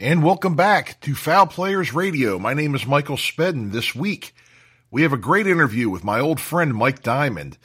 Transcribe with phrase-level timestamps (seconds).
[0.00, 2.36] And welcome back to Foul Players Radio.
[2.36, 3.70] My name is Michael Spedden.
[3.70, 4.34] This week,
[4.90, 7.56] we have a great interview with my old friend Mike Diamond.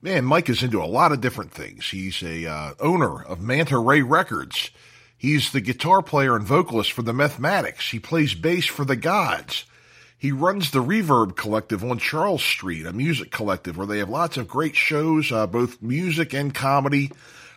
[0.00, 1.90] Man, Mike is into a lot of different things.
[1.90, 4.70] He's a uh, owner of Manta Ray Records.
[5.14, 7.90] He's the guitar player and vocalist for the Mathematics.
[7.90, 9.66] He plays bass for the Gods.
[10.16, 14.38] He runs the Reverb Collective on Charles Street, a music collective where they have lots
[14.38, 17.10] of great shows, uh, both music and comedy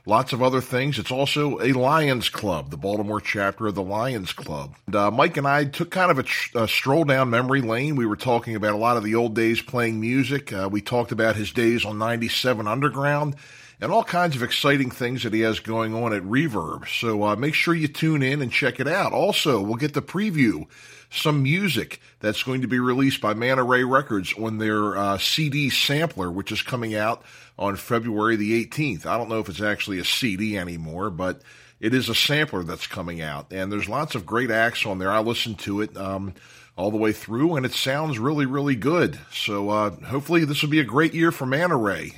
[0.08, 0.98] lots of other things.
[0.98, 4.74] It's also a Lions Club, the Baltimore chapter of the Lions Club.
[4.88, 7.98] And, uh, Mike and I took kind of a, a, stroll down memory lane.
[7.98, 10.54] We were talking about a lot of the old days playing music.
[10.54, 13.36] Uh, we talked about his days on 97 Underground
[13.82, 16.88] and all kinds of exciting things that he has going on at Reverb.
[16.88, 19.12] So uh, make sure you tune in and check it out.
[19.12, 20.66] Also, we'll get the preview
[21.10, 25.70] some music that's going to be released by Manta Ray Records on their uh, CD
[25.70, 27.24] sampler, which is coming out
[27.58, 29.06] on February the 18th.
[29.06, 31.42] I don't know if it's actually a CD anymore, but
[31.80, 35.12] it is a sampler that's coming out, and there's lots of great acts on there.
[35.12, 36.34] I listened to it um,
[36.76, 39.20] all the way through, and it sounds really, really good.
[39.32, 42.14] So uh, hopefully, this will be a great year for Manta Ray,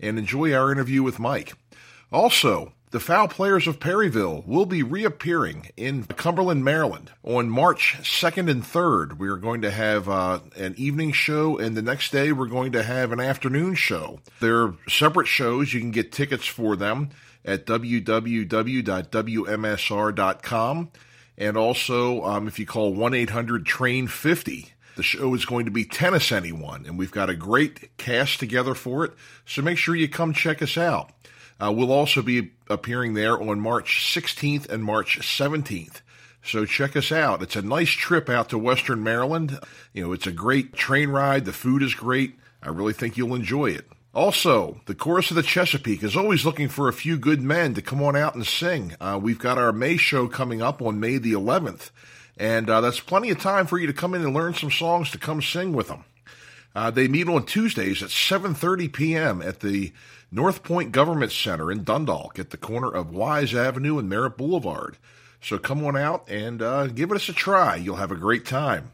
[0.00, 1.54] and enjoy our interview with Mike.
[2.12, 8.48] Also, the Foul Players of Perryville will be reappearing in Cumberland, Maryland on March 2nd
[8.48, 9.18] and 3rd.
[9.18, 12.70] We are going to have uh, an evening show, and the next day we're going
[12.70, 14.20] to have an afternoon show.
[14.38, 15.74] They're separate shows.
[15.74, 17.10] You can get tickets for them
[17.44, 18.12] at www.wmsr.com.
[21.36, 25.72] And also, um, if you call 1 800 Train 50, the show is going to
[25.72, 29.14] be Tennis Anyone, and we've got a great cast together for it.
[29.44, 31.10] So make sure you come check us out.
[31.60, 36.00] Uh, we'll also be appearing there on March 16th and March 17th.
[36.42, 37.42] So check us out.
[37.42, 39.58] It's a nice trip out to Western Maryland.
[39.92, 41.46] You know, it's a great train ride.
[41.46, 42.38] The food is great.
[42.62, 43.86] I really think you'll enjoy it.
[44.14, 47.82] Also, the Chorus of the Chesapeake is always looking for a few good men to
[47.82, 48.94] come on out and sing.
[49.00, 51.90] Uh, we've got our May show coming up on May the 11th,
[52.36, 55.10] and uh, that's plenty of time for you to come in and learn some songs
[55.10, 56.04] to come sing with them.
[56.76, 59.42] Uh, they meet on Tuesdays at 7:30 p.m.
[59.42, 59.92] at the
[60.30, 64.96] North Point Government Center in Dundalk at the corner of Wise Avenue and Merritt Boulevard.
[65.40, 67.76] So come on out and uh, give it us a try.
[67.76, 68.92] You'll have a great time.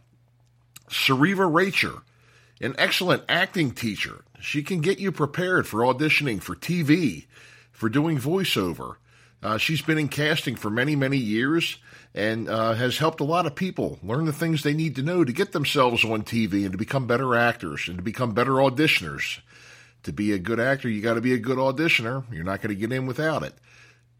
[0.88, 2.02] Sareva Racher,
[2.60, 4.24] an excellent acting teacher.
[4.41, 7.26] She can get you prepared for auditioning for TV,
[7.70, 8.97] for doing voiceover.
[9.42, 11.78] Uh, she's been in casting for many, many years
[12.14, 15.24] and uh, has helped a lot of people learn the things they need to know
[15.24, 19.38] to get themselves on TV and to become better actors and to become better auditioners
[20.05, 22.25] to be a good actor, you got to be a good auditioner.
[22.33, 23.55] You're not going to get in without it.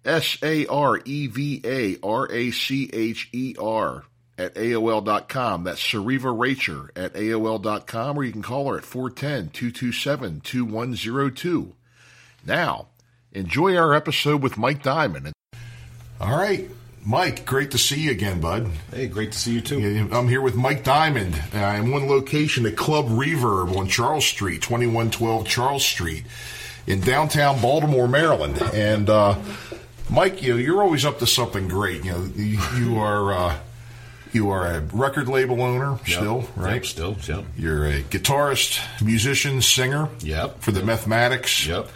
[0.05, 4.05] S A R E V A R A C H E R
[4.39, 5.65] at AOL.com.
[5.65, 11.75] That's Sareva Racher at AOL.com, or you can call her at 410 227 2102.
[12.47, 12.87] Now,
[13.33, 15.33] enjoy our episode with Mike Diamond.
[16.21, 16.71] All right.
[17.05, 18.71] Mike, great to see you again, bud.
[18.93, 20.09] Hey, great to see you too.
[20.13, 21.35] I'm here with Mike Diamond.
[21.55, 26.25] Uh, I'm one location at Club Reverb on Charles Street, 2112 Charles Street
[26.87, 28.61] in downtown Baltimore, Maryland.
[28.75, 29.39] And uh,
[30.11, 32.05] Mike, you know, you're always up to something great.
[32.05, 33.57] You know, you, you are uh,
[34.33, 36.07] you are a record label owner yep.
[36.07, 36.75] still, right?
[36.75, 37.45] Yep, still, yep.
[37.57, 40.09] You're a guitarist, musician, singer.
[40.21, 40.61] Yep.
[40.61, 40.85] For the.
[40.85, 41.67] Mathematics.
[41.67, 41.89] Yep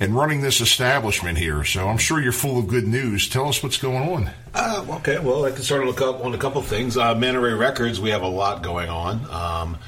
[0.00, 1.64] and running this establishment here.
[1.64, 3.28] So I'm sure you're full of good news.
[3.28, 4.30] Tell us what's going on.
[4.60, 6.96] Uh, okay, well, I can start on look up on a couple things.
[6.96, 9.24] Uh, Manta Ray Records, we have a lot going on.
[9.30, 9.78] Um,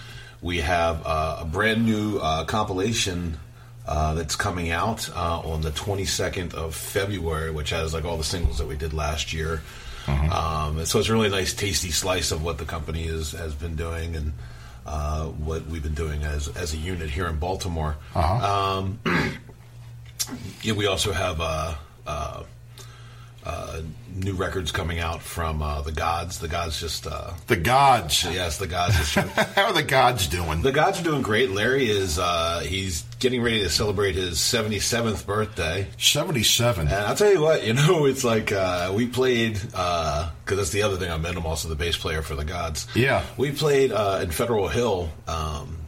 [0.41, 3.36] we have uh, a brand new uh, compilation
[3.84, 8.22] uh, that's coming out uh, on the 22nd of February, which has like all the
[8.22, 9.60] singles that we did last year.
[10.06, 10.32] Mm-hmm.
[10.32, 13.75] Um, so it's a really nice, tasty slice of what the company is, has been
[13.75, 14.32] doing and
[14.86, 17.97] uh, what we've been doing as as a unit here in Baltimore.
[18.14, 18.78] Uh-huh.
[18.78, 19.00] Um,
[20.62, 21.75] yeah, we also have uh,
[22.06, 22.44] uh, uh,
[24.20, 26.38] new records coming out from uh, the Gods.
[26.38, 28.25] The Gods just uh, the Gods.
[28.25, 28.97] Yes, the Gods.
[28.97, 29.14] Just,
[29.54, 30.62] How are the Gods doing?
[30.62, 31.50] The Gods are doing great.
[31.50, 35.88] Larry is uh, he's getting ready to celebrate his seventy seventh birthday.
[35.98, 36.88] Seventy seven.
[36.88, 40.82] And I'll tell you what, you know, it's like uh, we played because that's the
[40.82, 41.10] other thing.
[41.10, 42.86] I'm, I'm also the bass player for the Gods.
[42.95, 45.78] Yeah, we played in Federal Hill um,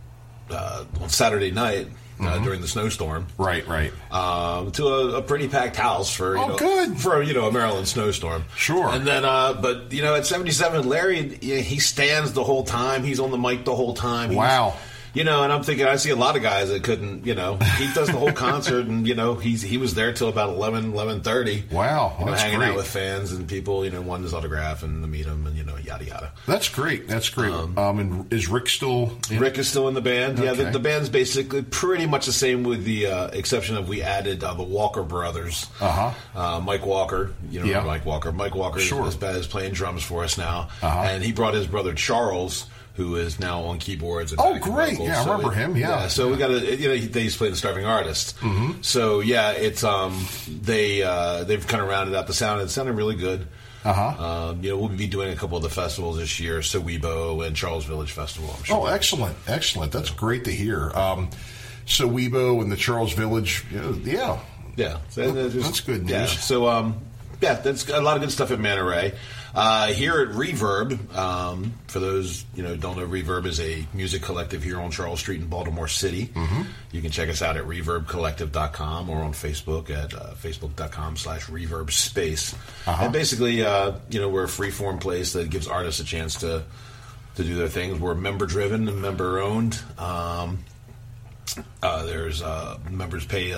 [0.51, 2.45] on Saturday night uh, mm-hmm.
[2.45, 3.27] during the snowstorm.
[3.39, 3.93] Right, right.
[4.11, 7.47] Um, to a, a, pretty packed house for you oh, know, good for you know
[7.49, 8.45] a Maryland snowstorm.
[8.57, 8.89] Sure.
[8.89, 13.05] And then, uh, but you know, at seventy seven, Larry he stands the whole time.
[13.05, 14.31] He's on the mic the whole time.
[14.31, 14.75] He's, wow.
[15.15, 17.27] You know, and I'm thinking I see a lot of guys that couldn't.
[17.27, 20.29] You know, he does the whole concert, and you know, he's he was there till
[20.29, 21.71] about 11, 11.30.
[21.71, 22.71] Wow, you know, hanging great.
[22.71, 23.85] out with fans and people.
[23.85, 26.33] You know, wanting his autograph and to meet him, and you know, yada yada.
[26.47, 27.09] That's great.
[27.09, 27.53] That's great.
[27.53, 29.19] Um, and is Rick still?
[29.31, 29.39] In?
[29.39, 30.39] Rick is still in the band.
[30.39, 34.03] Yeah, the, the band's basically pretty much the same, with the uh, exception of we
[34.03, 35.67] added uh, the Walker brothers.
[35.81, 36.13] Uh-huh.
[36.35, 37.81] Uh, Mike Walker, you know Yeah.
[37.85, 38.33] Mike Walker.
[38.33, 39.07] Mike Walker Sure.
[39.07, 41.03] is, is playing drums for us now, Uh-huh.
[41.03, 42.65] and he brought his brother Charles.
[42.97, 44.35] Who is now on keyboards?
[44.37, 44.93] Oh, great.
[44.99, 45.09] vocals.
[45.09, 45.77] Yeah, I So remember it- him.
[45.77, 46.09] Yeah.
[46.09, 48.37] So we got to, you know, he- they used to play the Starving Artist.
[48.41, 48.83] Mm-hmm.
[48.83, 52.61] So yeah, it's um, they uh, they've kind of rounded out the sound.
[52.61, 53.47] It sounded really good.
[53.85, 54.51] Uh-huh.
[54.51, 57.57] Um, you know, we'll be doing a couple of the festivals this year, Sowebo and
[57.57, 58.55] Charles Village Festival.
[58.57, 58.77] I'm sure.
[58.77, 59.91] Oh, excellent, excellent.
[59.91, 60.93] That's great to hear.
[60.95, 61.31] Um,
[61.87, 64.39] Sowebo and the Charles Village, yeah, yeah.
[64.77, 66.39] Yeah, so just- That's good Yeah, news.
[66.45, 66.97] so um,
[67.41, 69.13] yeah, that's a lot of good stuff at Manta Ray.
[69.55, 74.23] Uh, here at Reverb, um, for those you know don't know, Reverb is a music
[74.23, 76.27] collective here on Charles Street in Baltimore City.
[76.27, 76.63] Mm-hmm.
[76.91, 81.91] You can check us out at reverbcollective.com or on Facebook at uh, facebook.com slash reverb
[81.91, 82.55] space.
[82.87, 83.05] Uh-huh.
[83.05, 86.65] And basically, uh, you know, we're a free-form place that gives artists a chance to
[87.37, 87.99] to do their things.
[87.99, 89.79] We're member-driven and member-owned.
[89.99, 90.65] Um,
[91.83, 93.53] uh, there's uh, members pay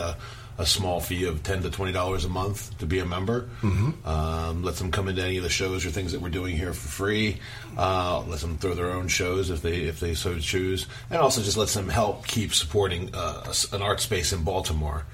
[0.58, 3.48] a, small fee of ten to twenty dollars a month to be a member.
[3.62, 4.06] Mm-hmm.
[4.06, 6.72] Um, lets them come into any of the shows or things that we're doing here
[6.72, 7.38] for free.
[7.76, 11.42] Uh, lets them throw their own shows if they if they so choose, and also
[11.42, 15.04] just lets them help keep supporting uh, an art space in Baltimore.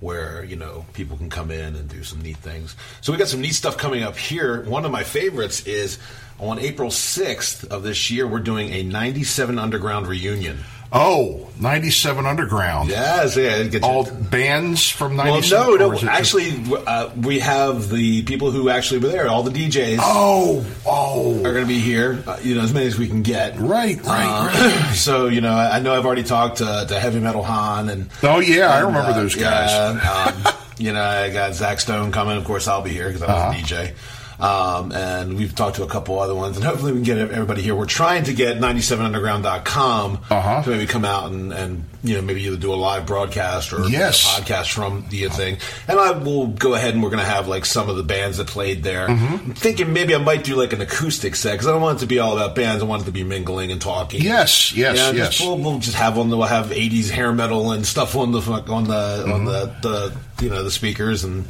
[0.00, 2.76] Where you know people can come in and do some neat things.
[3.00, 4.62] So we got some neat stuff coming up here.
[4.62, 5.98] One of my favorites is
[6.38, 8.26] on April sixth of this year.
[8.26, 10.58] We're doing a '97 Underground reunion.
[10.90, 12.88] Oh, 97 Underground.
[12.88, 13.78] Yes, yeah.
[13.82, 15.66] All bands from well, 97?
[15.66, 15.92] no, no.
[15.92, 19.28] is it just- Actually, uh, we have the people who actually were there.
[19.28, 21.36] All the DJs Oh, oh.
[21.40, 22.22] are going to be here.
[22.26, 23.58] Uh, you know, as many as we can get.
[23.58, 24.90] Right, right, Uh, right.
[24.94, 28.08] So you know, I know I've already talked to, to Heavy Metal Han and.
[28.22, 29.70] Oh, yeah, I remember uh, those guys.
[29.70, 32.36] Yeah, um, you know, I got Zach Stone coming.
[32.38, 33.50] Of course, I'll be here because I'm Uh-huh.
[33.50, 33.94] a DJ.
[34.40, 37.60] Um, and we've talked to a couple other ones, and hopefully we can get everybody
[37.62, 37.74] here.
[37.74, 40.62] We're trying to get 97underground.com Uh-huh.
[40.62, 43.88] to maybe come out and, and, you know, maybe either do a live broadcast or
[43.88, 44.38] Yes.
[44.38, 45.58] a podcast from the thing.
[45.88, 48.36] And I will go ahead and we're going to have like some of the bands
[48.38, 49.08] that played there.
[49.08, 49.34] Mm-hmm.
[49.50, 52.00] I'm thinking maybe I might do like an acoustic set because I don't want it
[52.02, 52.82] to be all about bands.
[52.82, 54.20] I want it to be mingling and talking.
[54.22, 55.28] Yes, yes, Yeah, yes.
[55.36, 58.30] Just, we'll, we'll just have on the we'll have '80s hair metal and stuff on
[58.32, 59.32] the on the Mm-hmm.
[59.32, 61.44] on the, the you know the speakers and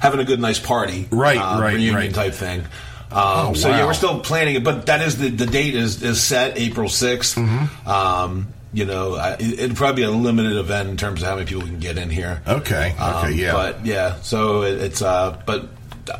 [0.00, 2.12] having a good nice party, Right, uh, right, reunion right.
[2.14, 2.60] type thing.
[2.60, 2.66] Um,
[3.12, 6.22] Oh, so yeah, we're still planning it, but that is the the date is is
[6.22, 7.36] set April 6th.
[7.36, 7.88] Mm-hmm.
[7.88, 11.34] Um, you know, I, it- it'll probably be a limited event in terms of how
[11.34, 12.40] many people can get in here.
[12.46, 13.52] Okay, okay, Um, yeah.
[13.52, 15.68] But yeah, so it, it's uh, but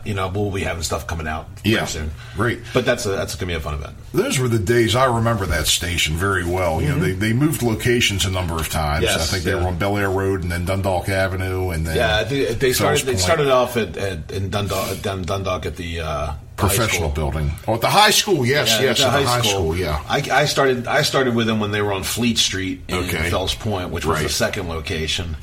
[0.04, 2.10] you know, we'll be having stuff coming out Yeah, soon.
[2.36, 2.60] great.
[2.74, 3.94] But that's a, that's gonna be a fun event.
[4.12, 6.80] Those were the days I remember that station very well.
[6.82, 9.04] You know, they, they moved locations a number of times.
[9.04, 9.18] Mm-hmm.
[9.18, 9.62] Yes, I think they yeah.
[9.62, 13.06] were on Bel Air Road and then Dundalk Avenue and then Yeah, they, they started.
[13.06, 17.52] They started off at, at in Dundalk, Dun- Dundalk at the uh, professional building.
[17.66, 20.02] Oh, at the high school, yes, Yeah, yes, at at the high school, yeah.
[20.08, 20.86] I, I started.
[20.86, 23.30] I started with them when they were on Fleet Street in Okay.
[23.30, 24.22] Fells Point, which was Right.
[24.24, 25.36] the second location.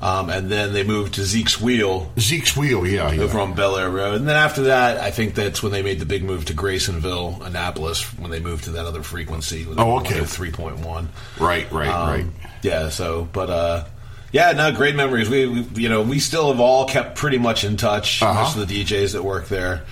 [0.00, 3.22] Um, and then they moved to Zeke's Wheel Zeke's Wheel, yeah, yeah.
[3.22, 4.16] over on Bel Air Road.
[4.16, 7.40] And then after that, I think that's when they made the big move to Graysonville,
[7.42, 9.66] Annapolis, when they moved to that other frequency.
[9.76, 10.22] Oh, okay.
[10.24, 11.08] Three point one.
[11.40, 12.26] Right, right, Um, right.
[12.62, 12.90] Yeah.
[12.90, 13.84] So, but uh,
[14.32, 15.30] yeah, no, great memories.
[15.30, 18.22] We, we, you know, we still have all kept pretty much in touch.
[18.22, 18.42] Uh-huh.
[18.42, 19.84] Most of the DJs that work there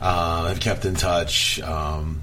[0.00, 1.60] uh, have kept in touch.
[1.60, 2.22] Um,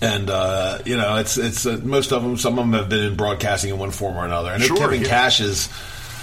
[0.00, 2.36] and uh, you know, it's it's uh, most of them.
[2.36, 4.50] Some of them have been in broadcasting in one form or another.
[4.50, 5.08] I know Sure, Kevin yeah.
[5.08, 5.68] Cash is.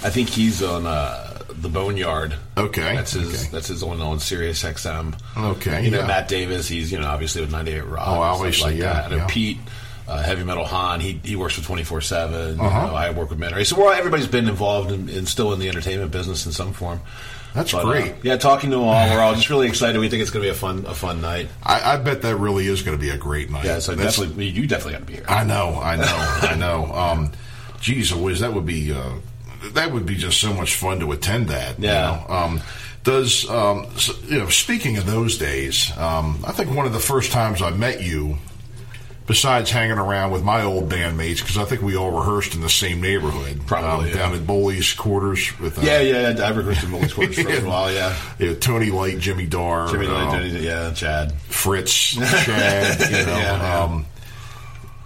[0.05, 2.35] I think he's on uh, the Boneyard.
[2.55, 3.27] Okay, that's his.
[3.27, 3.51] okay.
[3.51, 5.19] That's his one on Sirius XM.
[5.35, 6.07] Okay, you know yeah.
[6.07, 6.67] Matt Davis.
[6.67, 8.07] He's you know obviously with 98 Rock.
[8.07, 9.11] Oh, and obviously, like yeah, that.
[9.11, 9.27] And yeah.
[9.27, 9.57] Pete,
[10.07, 10.99] uh, Heavy Metal Han.
[10.99, 12.59] He he works with 24 seven.
[12.59, 12.93] Uh-huh.
[12.93, 15.69] I work with Manta So we're all, everybody's been involved in, in still in the
[15.69, 17.01] entertainment business in some form.
[17.55, 18.13] That's But, uh, great.
[18.21, 19.97] yeah, talking to them all, we're all just really excited.
[19.97, 21.47] We think it's going to be a fun a fun night.
[21.63, 23.65] I, I bet that really is going to be a great night.
[23.65, 25.25] Yeah, so That's- definitely you definitely got to be here.
[25.27, 26.93] I know, I know, I know.
[26.93, 27.31] Um,
[27.79, 29.13] geez, whiz, that would be uh,
[29.73, 31.79] that would be just so much fun to attend that.
[31.79, 32.23] you Yeah.
[32.29, 32.35] know.
[32.35, 32.61] Um,
[33.03, 34.49] does um, s you know?
[34.49, 38.37] Speaking of those days, um, I think one of the first times I met you,
[39.27, 42.69] besides hanging around with my old bandmates, because I think we all rehearsed in the
[42.69, 44.23] same neighborhood, Probably, um, yeah.
[44.27, 47.61] down at Bowley's quarters with uh, Yeah, yeah, I've rehearsed in Bowley's Quarters for a
[47.69, 47.91] while.
[47.93, 51.33] Yeah, you know, Tony Light, Jimmy Dar, Jimmy, uh, Lloyd, yeah, Chad.
[51.49, 53.37] Fritz, Chad, you know.
[53.37, 53.83] Yeah, yeah.
[53.83, 54.05] Um,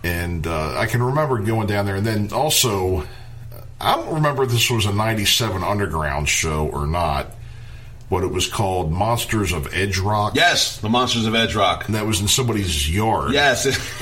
[0.03, 1.95] and uh, I can remember going down there.
[1.97, 3.05] And then also,
[3.81, 7.35] I don't remember if this was a 97 Underground show or not,
[8.09, 10.35] what it was called Monsters of Edge Rock.
[10.35, 11.85] Yes, the Monsters of Edge Rock.
[11.85, 13.31] And that was in somebody's yard.
[13.33, 13.65] Yes,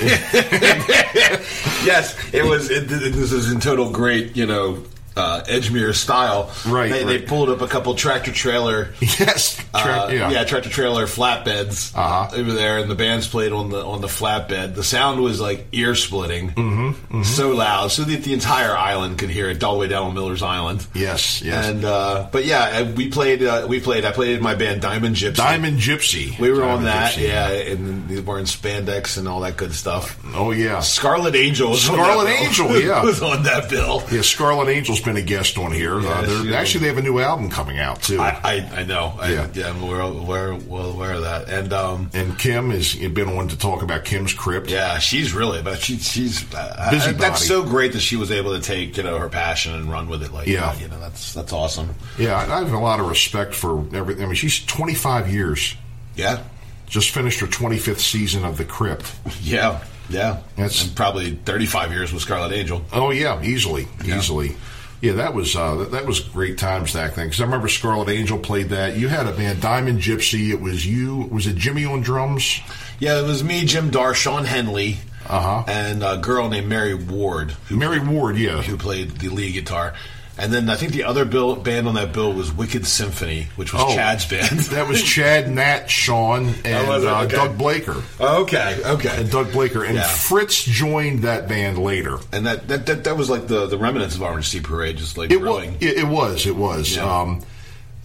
[1.84, 2.70] yes, it was.
[2.70, 4.82] It, this is in total great, you know,
[5.18, 6.50] uh, Edgemere style.
[6.66, 8.90] Right, They, they pulled up a couple tractor trailer.
[9.18, 9.56] Yes.
[9.76, 10.44] Tra- uh, yeah.
[10.44, 12.36] tractor trailer flatbeds Uh-huh.
[12.36, 14.74] over there, and the bands played on the on the flatbed.
[14.74, 19.30] The sound was like ear splitting, mm-hmm, so loud, so that the entire island could
[19.30, 20.86] hear it all the way down on Miller's Island.
[20.94, 21.66] Yes, yes.
[21.66, 23.42] And uh, but yeah, we played.
[23.42, 24.04] Uh, we played.
[24.04, 25.34] I played in my band Diamond Gypsy.
[25.36, 26.38] Diamond Gypsy.
[26.38, 27.28] We were on that, Gypsy.
[27.28, 30.18] yeah, and we wearing spandex and all that good stuff.
[30.34, 30.80] Oh, yeah.
[30.80, 32.80] Scarlet Angel Scarlet Angel, bill.
[32.84, 33.02] yeah.
[33.02, 34.02] was on that bill.
[34.12, 35.98] Yeah, Scarlet Angel's been a guest on here.
[35.98, 38.20] Uh, they're- she- actually, they have a new album coming out, too.
[38.20, 39.14] I, I, I know.
[39.20, 39.46] I, Yeah.
[39.54, 41.48] yeah, I'm aware, aware, well aware of that.
[41.48, 44.70] And um, and Kim has been on to talk about Kim's Crypt.
[44.70, 48.54] yeah, she's really, but she, she's uh, Busy That's so great that she was able
[48.56, 50.78] to take you know her passion and run with it like Yeah.
[50.78, 51.94] You know, that's that's awesome.
[52.18, 54.22] Yeah, I I have a lot of respect for everything.
[54.24, 55.74] I mean, she's 25 years.
[56.16, 56.42] Yeah,
[56.86, 59.12] Just finished her 25th season of The Crypt.
[59.42, 60.38] yeah, yeah.
[60.56, 62.84] That's- and probably 35 years with Scarlet Angel.
[62.92, 64.18] Oh yeah, easily, Yeah.
[64.18, 64.56] easily.
[65.00, 67.26] Yeah, that was uh, that, that was great times back then.
[67.26, 68.96] Because I remember Scarlet Angel played that.
[68.96, 70.50] You had a band, Diamond Gypsy.
[70.50, 71.28] It was you.
[71.30, 72.60] Was it Jimmy on drums?
[72.98, 74.96] Yeah, it was me, Jim Dar, Sean Henley,
[75.28, 75.62] Uh-huh.
[75.68, 78.36] and a girl named Mary Ward who Mary Ward.
[78.36, 78.60] Yeah.
[78.62, 79.94] who played the lead guitar.
[80.40, 83.72] And then I think the other bill, band on that bill was Wicked Symphony, which
[83.72, 83.94] was Oh.
[83.94, 84.60] Chad's band.
[84.70, 86.88] That was Chad, Nat, Sean, and it?
[86.88, 87.34] uh, Okay.
[87.34, 88.02] Doug Blaker.
[88.20, 89.20] okay, okay.
[89.20, 90.06] And Doug Blaker and Yeah.
[90.06, 92.18] Fritz joined that band later.
[92.32, 95.18] And that, that, that, that was like the, the remnants of Orange Seed Parade, just
[95.18, 95.64] like It was.
[95.80, 96.46] It, it was.
[96.46, 96.94] It was.
[96.94, 97.20] Yeah.
[97.20, 97.42] Um,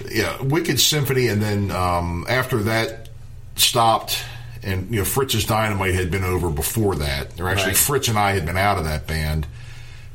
[0.09, 0.41] yeah.
[0.41, 3.09] Wicked Symphony, and then um, after that
[3.55, 4.23] stopped,
[4.63, 7.39] and you know Fritz's Dynamite had been over before that.
[7.39, 7.77] Or actually, Right.
[7.77, 9.45] Fritz and I had been out of that band.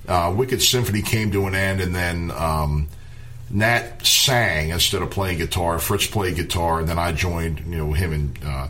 [0.08, 2.88] Uh, Wicked Symphony came to an end, and then um,
[3.50, 5.78] Nat sang instead of playing guitar.
[5.78, 7.60] Fritz played guitar, and then I joined.
[7.60, 8.38] You know him and.
[8.44, 8.68] Uh,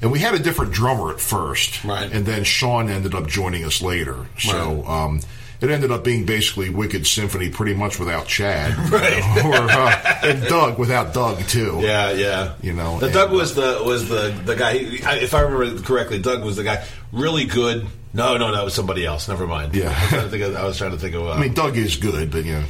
[0.00, 2.12] and we had a different drummer at first, Right.
[2.12, 4.26] And then Sean ended up joining us later.
[4.38, 5.20] So um,
[5.60, 9.22] it ended up being basically Wicked Symphony, pretty much without Chad, Right.
[9.44, 11.78] or uh, and Doug without Doug too.
[11.82, 12.54] Yeah, yeah.
[12.62, 14.72] You know, the and- Doug was the was the the guy.
[14.74, 16.84] If I remember correctly, Doug was the guy.
[17.12, 17.86] Really good.
[18.14, 18.62] No, no, no.
[18.62, 19.28] It was somebody else.
[19.28, 19.74] Never mind.
[19.74, 19.88] Yeah.
[19.94, 20.56] I was trying to think of.
[20.56, 21.26] I was trying to think of.
[21.26, 22.64] Uh, I mean, Doug is good, but you know,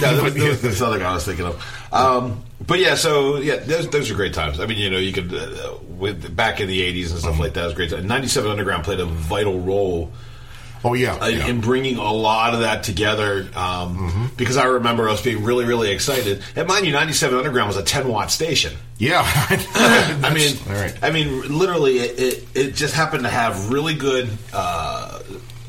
[0.00, 1.92] No, there was, there was this other guy I was thinking of.
[1.92, 4.58] Um, but yeah, so yeah, those, those are great times.
[4.58, 7.42] I mean, you know, you could uh, with back in the '80s and stuff Mm-hmm.
[7.42, 7.92] like that was great.
[8.04, 10.10] '97 Underground played a vital role
[10.84, 11.46] oh yeah, uh, yeah.
[11.46, 13.48] in bringing a lot of that together.
[13.54, 14.26] Um, Mm-hmm.
[14.36, 16.42] Because I remember us being really, really excited.
[16.56, 18.72] And mind you, '97 Underground was a 10 watt station.
[18.98, 19.22] yeah.
[19.74, 20.94] I mean, right.
[21.02, 25.20] I mean, literally, it, it, it just happened to have really good uh,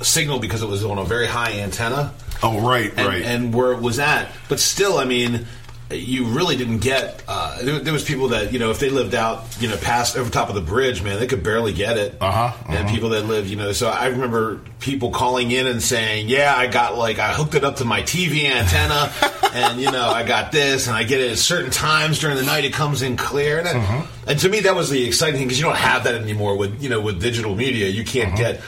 [0.01, 2.13] signal because it was on a very high antenna
[2.43, 3.21] Oh right, and, right.
[3.21, 4.29] and where it was at.
[4.49, 5.45] But still, I mean,
[5.93, 7.23] you really didn't get.
[7.27, 10.15] Uh, there, there was people that you know, if they lived out, you know, past
[10.17, 12.15] over top of the bridge, man, they could barely get it.
[12.21, 12.93] Uh-huh, And uh-huh.
[12.93, 16.67] people that lived, you know, so I remember people calling in and saying, "Yeah, I
[16.67, 19.11] got like I hooked it up to my TV antenna,
[19.53, 22.43] and you know, I got this, and I get it at certain times during the
[22.43, 22.65] night.
[22.65, 24.05] It comes in clear." And, Uh-huh.
[24.27, 26.81] and to me, that was the exciting thing because you don't have that anymore with
[26.81, 27.87] you know with digital media.
[27.87, 28.37] You can't Uh-huh.
[28.53, 28.61] get.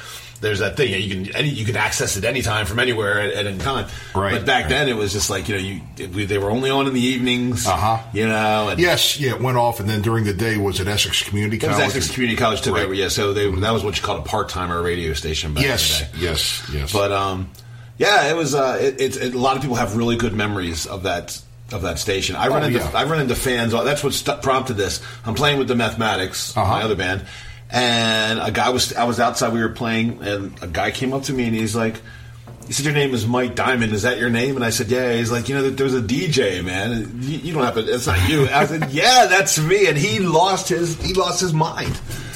[0.43, 3.45] There's that thing you can any, you can access it anytime from anywhere at, at
[3.47, 3.87] any time.
[4.13, 4.69] Right, But back right.
[4.69, 7.01] then it was just like you know you we, they were only on in the
[7.01, 7.65] evenings.
[7.65, 7.97] Uh-huh.
[8.13, 8.69] You know.
[8.69, 9.31] And yes, yeah.
[9.31, 11.87] It went off, and then during the day was at Essex Community It was College.
[11.95, 12.85] Essex Community College took Right.
[12.85, 12.93] over.
[12.93, 13.07] Yeah.
[13.07, 16.07] So they, that was what you called a part timer radio station back Yes, in
[16.11, 16.23] the day.
[16.25, 16.93] yes, yes.
[16.93, 17.49] But um,
[17.97, 18.53] yeah, it was.
[18.53, 21.81] Uh, it, it's it, a lot of people have really good memories of that of
[21.83, 22.35] that station.
[22.35, 22.91] I run Oh, into yeah.
[22.93, 23.71] I run into fans.
[23.71, 25.01] That's what st- prompted this.
[25.25, 26.69] I'm playing with the Mathematics, Uh-huh.
[26.69, 27.25] my other band,
[27.73, 29.51] and a guy was I was outside.
[29.51, 31.95] We were playing, and a guy came up to me and he's like.
[32.65, 33.91] He said, "Your name is Mike Diamond.
[33.91, 36.63] Is that your name?" And I said, "Yeah." He's like, "You know, there's a DJ,
[36.63, 37.19] man.
[37.19, 37.81] You, you don't have to.
[37.81, 41.51] It's not you." I said, "Yeah, that's me." And he lost his he lost his
[41.51, 41.91] mind.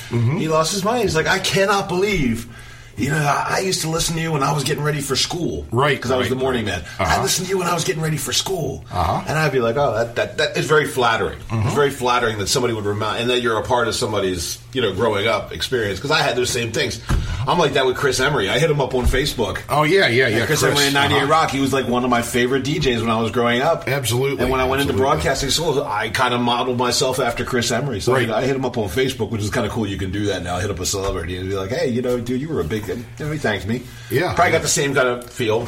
[0.09, 0.35] Mm-hmm.
[0.37, 1.03] He lost his mind.
[1.03, 2.53] He's like, "I cannot believe."
[2.97, 5.15] You know, I, I used to listen to you when I was getting ready for
[5.15, 6.83] school, Right, Because I was right, the morning man.
[6.99, 7.21] I Uh-huh.
[7.21, 9.23] listened to you when I was getting ready for school, Uh-huh.
[9.27, 11.37] and I'd be like, "Oh, that that, that is very flattering.
[11.37, 11.67] Mm-hmm.
[11.67, 14.81] It's very flattering that somebody would remind, and that you're a part of somebody's, you
[14.81, 16.99] know, growing up experience." Because I had those same things.
[17.47, 18.49] I'm like that with Chris Emery.
[18.49, 19.61] I hit him up on Facebook.
[19.69, 20.45] oh yeah, yeah, yeah.
[20.47, 21.31] Chris, Emery in 98 uh-huh.
[21.31, 23.87] Rock, he was like one of my favorite DJs when I was growing up.
[23.87, 27.71] Absolutely, And when I went into broadcasting school, I kind of modeled myself after Chris
[27.71, 27.99] Emery.
[28.01, 28.27] So Right.
[28.29, 29.85] I, I hit him up on Facebook, which is kind of cool.
[29.87, 30.55] You can do that now.
[30.57, 32.63] I hit up a celebrity and be like, hey, you know, dude, you were a
[32.65, 32.86] big.
[32.87, 33.83] You know, he thanked me.
[34.09, 34.33] Yeah.
[34.33, 35.67] Probably got the same kind of feel.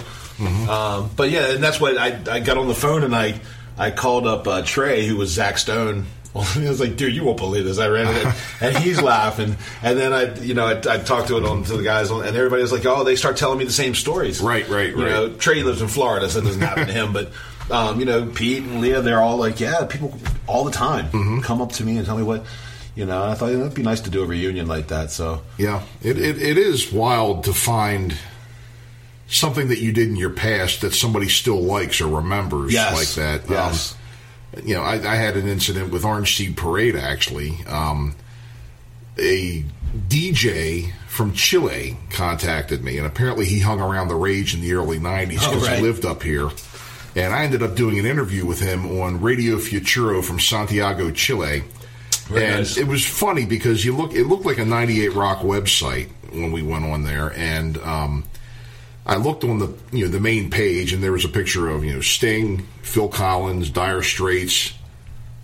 [0.69, 3.39] Um, but yeah, and that's what I, I got on the phone and I,
[3.77, 6.05] I called up uh, Trey, who was Zach Stone.
[6.35, 7.79] I was like, dude, you won't believe this.
[7.79, 9.57] I ran it, and he's laughing.
[9.81, 12.23] And then I, you know, I, I talked to it on to the guys, and
[12.23, 14.39] everybody was like, oh, they start telling me the same stories.
[14.39, 15.09] Right, right, You right.
[15.11, 17.11] know, Trey lives in Florida, so it doesn't happen to him.
[17.13, 17.31] But
[17.71, 21.61] um, you know, Pete and Leah, they're all like, yeah, people all the time come
[21.61, 22.45] up to me and tell me what,
[22.95, 23.23] you know.
[23.23, 25.11] I thought it'd be nice to do a reunion like that.
[25.11, 28.15] So Yeah, it, it, it is wild to find
[29.27, 32.95] something that you did in your past that somebody still likes or remembers Yes.
[33.17, 33.41] like that.
[33.49, 33.95] Um, Yes.
[34.63, 37.63] you know, I, I had an incident with Orange Seed Parade actually.
[37.67, 38.15] Um,
[39.17, 39.63] a
[40.07, 44.97] DJ from Chile contacted me, and apparently he hung around the rage in the early
[44.99, 45.77] 90s because Oh, right.
[45.77, 46.49] he lived up here.
[47.15, 51.63] And I ended up doing an interview with him on Radio Futuro from Santiago, Chile.
[52.29, 52.77] Very and nice.
[52.77, 56.61] it was funny because you look it looked like a 98 Rock website when we
[56.61, 58.23] went on there and um,
[59.05, 61.83] I looked on the you know the main page and there was a picture of
[61.83, 64.73] you know Sting, Phil Collins, Dire Straits,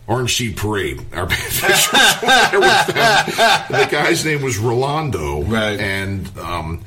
[0.07, 1.03] Orange Seed Parade.
[1.13, 1.99] Our pictures were
[2.29, 3.65] there.
[3.69, 5.79] The guy's name was Rolando, Right.
[5.79, 6.83] And um,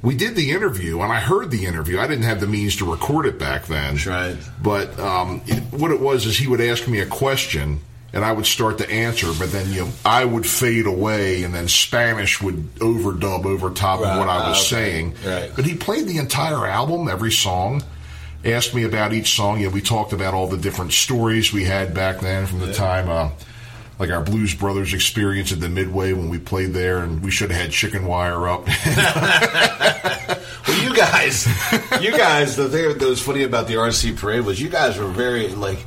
[0.00, 2.00] we did the interview, and I heard the interview.
[2.00, 3.98] I didn't have the means to record it back then.
[4.06, 4.36] Right.
[4.60, 7.80] But um, it, what it was is he would ask me a question,
[8.12, 11.54] and I would start to answer, but then you know I would fade away, and
[11.54, 14.12] then Spanish would overdub over top Right.
[14.12, 14.66] of what I was okay.
[14.66, 15.14] saying.
[15.24, 15.50] Right.
[15.54, 17.82] But he played the entire album, every song.
[18.44, 19.60] Asked me about each song.
[19.60, 22.72] You know, we talked about all the different stories we had back then from the
[22.72, 23.30] time, uh,
[24.00, 27.52] like our Blues Brothers experience at the Midway when we played there, and we should
[27.52, 28.66] have had chicken wire up.
[30.68, 31.46] Well, you guys,
[32.00, 35.08] you guys, the thing that was funny about the RC parade was you guys were
[35.08, 35.78] very like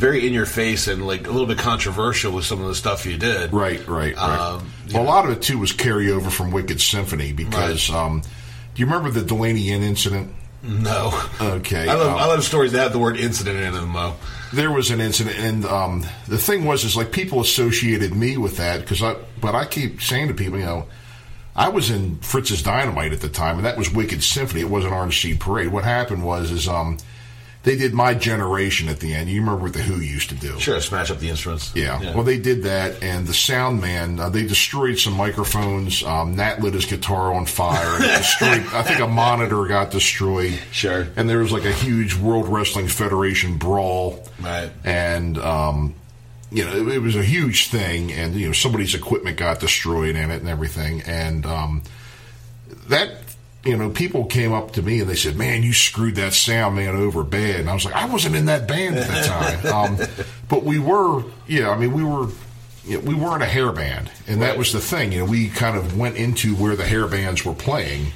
[0.00, 3.04] very in your face and like a little bit controversial with some of the stuff
[3.04, 3.52] you did.
[3.52, 4.18] Right, right, right.
[4.18, 7.98] Um, well, a lot of it too was carryover from Wicked Symphony because Right.
[7.98, 10.32] um, do you remember the Delaney Inn incident?
[10.62, 11.12] No.
[11.40, 14.14] Okay, I love, um, I love stories that have the word incident in them, though.
[14.52, 18.56] There was an incident, and um, the thing was, is like people associated me with
[18.58, 19.16] that because I.
[19.40, 20.86] But I keep saying to people, you know,
[21.56, 24.60] I was in Fritz's Dynamite at the time, and that was Wicked Symphony.
[24.60, 25.68] It wasn't Seed Parade.
[25.68, 26.98] What happened was, is um,
[27.62, 29.28] they did my generation at the end.
[29.28, 30.58] You remember what the Who used to do?
[30.58, 31.72] Sure, smash up the instruments.
[31.74, 32.14] Yeah.
[32.14, 36.02] Well, they did that, and the sound man, uh, they destroyed some microphones.
[36.02, 37.98] Um, Nat lit his guitar on fire.
[37.98, 40.58] Destroyed, I think a monitor got destroyed.
[40.72, 41.06] Sure.
[41.16, 44.26] And there was like a huge World Wrestling Federation brawl.
[44.40, 44.70] Right.
[44.82, 45.94] And, um,
[46.50, 50.16] you know, it, it was a huge thing, and, you know, somebody's equipment got destroyed
[50.16, 51.02] in it and everything.
[51.02, 51.82] And um,
[52.88, 53.10] that.
[53.64, 56.76] You know, people came up to me and they said, "Man, you screwed that sound
[56.76, 59.60] man over bad." And I was like, "I wasn't in that band at the time."
[59.70, 59.98] Um,
[60.48, 61.70] but we were, yeah.
[61.70, 62.28] I mean, we were,
[62.84, 65.12] you know, we weren't a hair band, and that was the thing.
[65.12, 68.12] You know, we kind of went into where the hair bands were playing,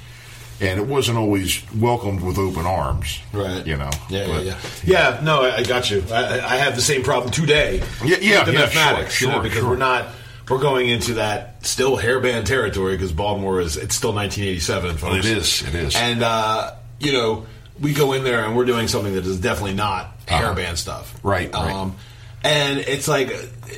[0.60, 3.20] and it wasn't always welcomed with open arms.
[3.32, 3.66] Right.
[3.66, 3.90] You know.
[4.08, 5.10] Yeah, But- yeah, yeah.
[5.16, 6.02] Yeah, no, I, I got you.
[6.10, 7.82] I, I have the same problem today.
[8.02, 9.68] Yeah, yeah, with the yeah, mathematics, sure, you know, sure, because sure.
[9.70, 10.06] we're not
[10.48, 14.96] we're going into that still hairband territory because Baltimore is it's still 1987.
[14.96, 15.26] Folks.
[15.26, 15.96] It is, it is.
[15.96, 17.46] and uh, you know
[17.80, 20.54] we go in there and we're doing something that is definitely not Uh-huh.
[20.54, 21.72] hairband stuff, Right, right.
[21.72, 21.96] Um,
[22.44, 23.30] and it's like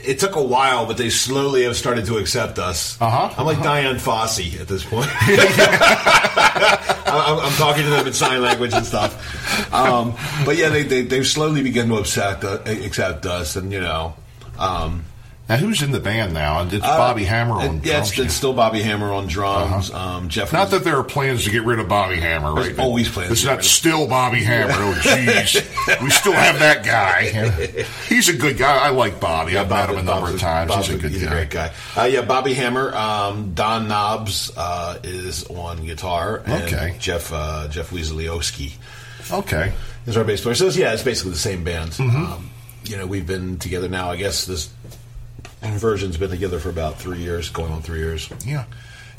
[0.04, 3.00] it took a while, but they slowly have started to accept us.
[3.00, 3.80] Uh-huh, I'm like uh-huh.
[3.80, 5.08] Dian Fossey at this point.
[7.08, 9.72] I'm, I'm talking to them in sign language and stuff.
[9.72, 13.80] Um, but yeah, they, they they've slowly begun to accept uh, accept us, and you
[13.80, 14.14] know,
[14.58, 15.04] um,
[15.48, 16.58] Now, who's in the band now?
[16.60, 18.18] And it's Bobby Hammer on Uh, yeah, it's, drums.
[18.30, 19.92] it's still Bobby Hammer on drums.
[19.92, 22.64] Um, Jeff, Not that there are plans to get rid of Bobby Hammer, right?
[22.64, 24.72] There's always plans It's to get not rid of- still Bobby Hammer.
[24.74, 26.02] Oh, jeez.
[26.02, 27.84] we still have that guy.
[28.08, 28.76] He's a good guy.
[28.76, 29.56] I like Bobby.
[29.56, 30.68] I've met him a number Bob's of times.
[30.70, 31.28] Bob's he's a good he's guy.
[31.28, 31.72] a great guy.
[31.96, 32.92] Uh, yeah, Bobby Hammer.
[32.92, 36.42] Um, Don Knobs uh, is on guitar.
[36.44, 36.96] And Okay.
[36.98, 38.72] Jeff uh, Jeff Weasleyowski
[39.30, 39.72] Okay.
[40.08, 40.56] is our bass player.
[40.56, 41.92] So yeah, it's basically the same band.
[41.92, 42.32] Mm-hmm.
[42.32, 42.50] Um,
[42.84, 44.10] you know, we've been together now.
[44.10, 44.70] I guess this
[45.62, 48.28] version's been together for about three years, going on three years.
[48.44, 48.64] Yeah.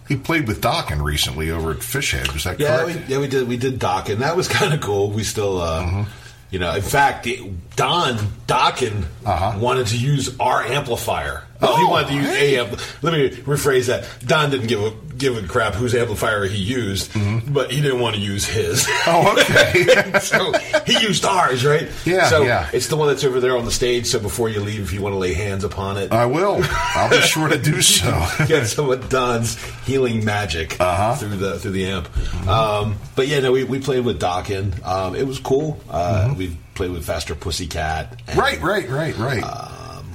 [0.08, 2.34] He played with Dokken recently over at Fishhead.
[2.34, 3.10] Was that Yeah, we, correct?
[3.10, 3.48] yeah, we did.
[3.48, 4.14] We did Dokken.
[4.14, 5.12] and that was kind of cool.
[5.12, 6.04] We still, uh, Mm-hmm.
[6.52, 7.28] you know, in fact,
[7.76, 8.16] Don
[8.48, 9.60] Dokken Uh-huh.
[9.60, 11.44] wanted to use our amplifier.
[11.62, 12.56] Well, he Oh, wanted to use hey.
[12.58, 12.64] a
[13.02, 14.08] Let me rephrase that.
[14.26, 17.12] Don didn't give a give a crap whose amplifier he used,
[17.52, 18.86] but he didn't want to use his.
[18.86, 19.10] Mm-hmm.
[19.10, 20.20] Oh, okay.
[20.22, 20.52] so
[20.86, 21.90] he used ours, right?
[22.06, 22.70] Yeah, So yeah.
[22.72, 24.06] it's the one that's over there on the stage.
[24.06, 26.60] So before you leave, if you want to lay hands upon it, I will.
[26.70, 28.28] I'll be sure to do so.
[28.48, 31.16] get some of Don's healing magic Uh-huh.
[31.16, 32.48] through the through the amp.
[32.48, 34.86] Um, but yeah, no, we, we played with Dokken.
[34.86, 35.80] Um, it was cool.
[35.90, 38.12] Uh, We played with Faster Pussycat.
[38.12, 38.40] and, Mm-hmm.
[38.40, 39.44] Right, right, right, right.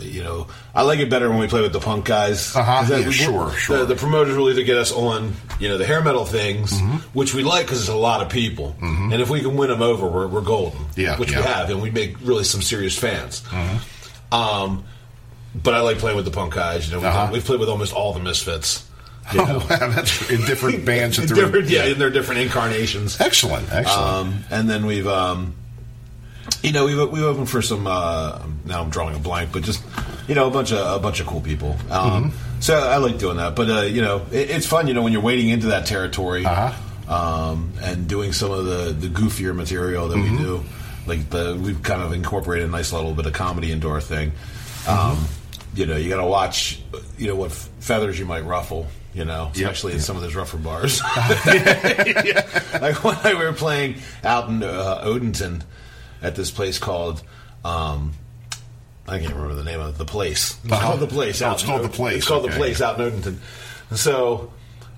[0.06, 2.54] Um, you know, I like it better when we play with the punk guys.
[2.56, 2.82] Uh-huh.
[2.88, 3.84] that- Yeah, we- sure, the- sure.
[3.84, 6.96] The, promoters will either get us on, you know, the hair metal things, Mm-hmm.
[7.12, 9.82] which we like because it's a lot of people, and if we can win them
[9.82, 10.80] over, we're, we're golden.
[10.96, 11.38] Yeah, which yeah.
[11.38, 11.46] Mm-hmm.
[11.46, 13.42] we have, and we make really some serious fans.
[14.30, 14.84] Um,
[15.54, 16.86] but I like playing with the punk guys.
[16.88, 17.28] You know, we've, Uh-huh.
[17.32, 18.86] we've played with almost all the Misfits.
[19.32, 19.44] you know.
[19.62, 21.18] Oh, wow, that's in different bands.
[21.20, 23.20] In different, yeah, in their different incarnations.
[23.20, 24.08] Excellent, excellent.
[24.08, 25.54] Um, and then we've, um,
[26.62, 27.86] You know, we've we opened for some.
[27.86, 29.82] Uh, now I'm drawing a blank, but just
[30.28, 31.76] you know, a bunch of a bunch of cool people.
[31.90, 32.60] Um, Mm-hmm.
[32.60, 33.56] So I like doing that.
[33.56, 34.86] But uh, you know, it, it's fun.
[34.86, 36.72] You know, when you're wading into that territory Uh-huh.
[37.12, 40.36] um, and doing some of the the goofier material that Mm-hmm.
[40.36, 40.64] we do.
[41.06, 44.30] Like the we've kind of incorporated a nice little bit of comedy into our thing.
[44.86, 45.76] Um, Mm-hmm.
[45.80, 46.80] you know, you got to watch.
[47.18, 48.86] You know what f- feathers you might ruffle.
[49.14, 51.00] You know, especially in some of those rougher bars.
[52.80, 55.62] Like when we were playing out in uh, Odenton
[56.22, 57.22] at this place called.
[57.64, 58.12] Um,
[59.08, 60.56] I can't remember the name of the place.
[60.62, 60.86] It's Uh-huh.
[60.86, 61.42] called the place.
[61.42, 62.52] Oh, out it's called The Place, It's called okay.
[62.52, 63.36] the place out in Odenton.
[63.96, 64.52] So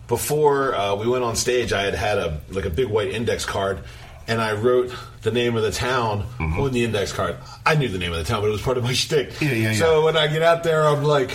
[0.08, 3.44] before uh, we went on stage, I had had a like a big white index
[3.46, 3.80] card,
[4.28, 7.36] and I wrote the name of the town on the index card.
[7.64, 9.30] I knew the name of the town, but it was part of my shtick.
[9.30, 9.44] Mm-hmm.
[9.44, 9.78] Yeah, yeah, yeah.
[9.78, 11.30] So when I get out there, I'm like.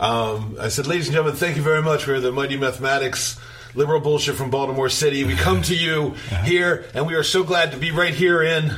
[0.00, 2.06] Um, I said, ladies and gentlemen, thank you very much.
[2.06, 3.38] We're the Mighty Mathematics,
[3.74, 5.24] liberal bullshit from Baltimore City.
[5.24, 8.72] We come to you here, and we are so glad to be right here in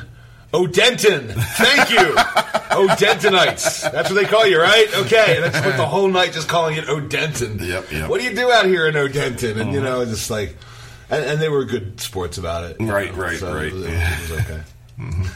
[0.53, 1.33] Odenton.
[1.33, 2.15] Thank you,
[2.71, 3.91] Odentonites.
[3.91, 4.87] That's what they call you, right?
[4.97, 7.61] Okay, and I spent the whole night just calling it Odenton.
[7.61, 8.11] Yep, yep.
[8.11, 9.61] What do you do out here in Odenton?
[9.61, 10.57] And you know, just like,
[11.09, 12.77] and, and they were good sports about it.
[12.81, 13.67] Right, know, right, so right.
[13.67, 14.61] It was, it was okay.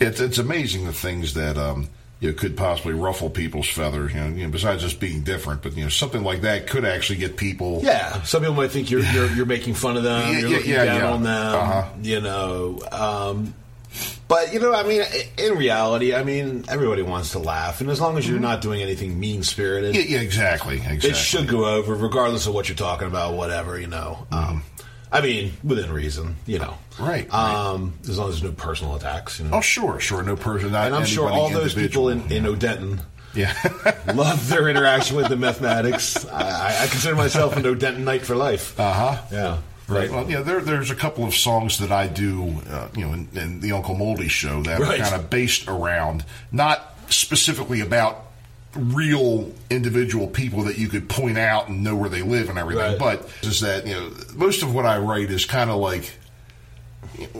[0.00, 1.88] It's it's amazing the things that um,
[2.24, 4.14] you know, could possibly ruffle people's feathers.
[4.14, 6.84] You know, you know, besides just being different, but you know, something like that could
[6.84, 7.80] actually get people.
[7.82, 10.56] Yeah, some people might think you're you're, you're making fun of them, Yeah, you're yeah,
[10.56, 11.10] looking yeah, down yeah.
[11.12, 11.88] on them, Uh-huh.
[12.02, 12.80] you know.
[12.90, 13.54] Um,
[14.26, 15.02] but you know, I mean,
[15.38, 18.80] in reality, I mean, everybody wants to laugh, and as long as you're not doing
[18.82, 20.10] anything mean spirited, Mm-hmm.
[20.12, 21.10] Yeah, yeah, exactly, exactly.
[21.10, 24.26] it should go over, regardless of what you're talking about, whatever you know.
[24.32, 24.62] Um,
[25.14, 26.74] I mean, within reason, you know.
[26.98, 29.58] Right, Um, as long as there's no personal attacks, you know.
[29.58, 30.22] Oh, sure, sure.
[30.22, 30.74] No personal.
[30.76, 33.00] And I'm sure all those people in, in Odenton
[33.34, 33.54] Yeah.
[34.14, 36.26] love their interaction with the mathematics.
[36.26, 38.78] I, I- I consider myself an Odentonite for life.
[38.78, 39.22] Uh huh.
[39.32, 39.58] Yeah.
[39.86, 40.10] Right.
[40.10, 40.40] Well, yeah.
[40.40, 43.72] There, there's a couple of songs that I do, uh, you know, in, in the
[43.72, 44.98] Uncle Moldy show that Right.
[45.00, 48.24] are kind of based around not specifically about
[48.76, 52.82] real individual people that you could point out and know where they live and everything,
[52.92, 52.98] Right.
[52.98, 56.12] but is that you know most of what I write is kind of like.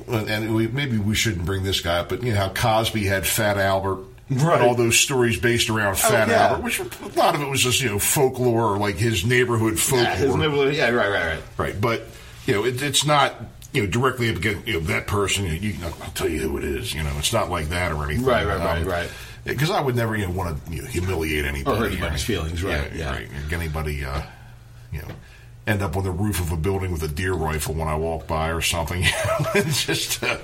[0.09, 3.27] And we, maybe we shouldn't bring this guy up, but you know how Cosby had
[3.27, 3.99] Fat Albert,
[4.31, 4.61] Right.
[4.61, 6.49] and all those stories based around oh, Fat yeah.
[6.49, 6.85] Albert, which a
[7.17, 10.05] lot of it was just you know folklore, or like his neighborhood folklore.
[10.05, 11.43] Yeah, his neighborhood- yeah, right, right, right.
[11.59, 12.03] Right, but
[12.47, 13.35] you know, it, it's not
[13.73, 15.45] you know directly up against you know that person.
[15.47, 16.95] You, you, I'll tell you who it is.
[16.95, 18.25] You know, it's not like that or anything.
[18.25, 19.11] Right, right, right, um, right.
[19.45, 22.25] Because I would never you know want to you know, humiliate anybody Or hurt anybody's
[22.25, 23.11] feelings, right, yeah.
[23.13, 23.29] right.
[23.51, 24.23] Get anybody uh,
[24.93, 25.09] you know
[25.67, 28.27] end up on the roof of a building with a deer rifle when I walk
[28.27, 29.03] by or something.
[29.05, 30.39] You know, it's just uh,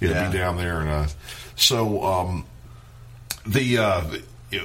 [0.00, 0.30] you know, Yeah.
[0.30, 1.06] be down there and uh,
[1.56, 2.44] so um,
[3.46, 4.04] the uh,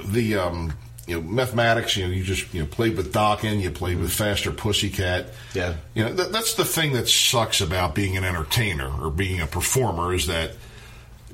[0.08, 0.72] the, um,
[1.06, 1.96] you know mathematics.
[1.96, 5.32] You know, you just you know played with Dawkins, you played with Faster Pussycat.
[5.54, 5.74] Yeah.
[5.94, 9.46] you know that, that's the thing that sucks about being an entertainer or being a
[9.46, 10.52] performer is that.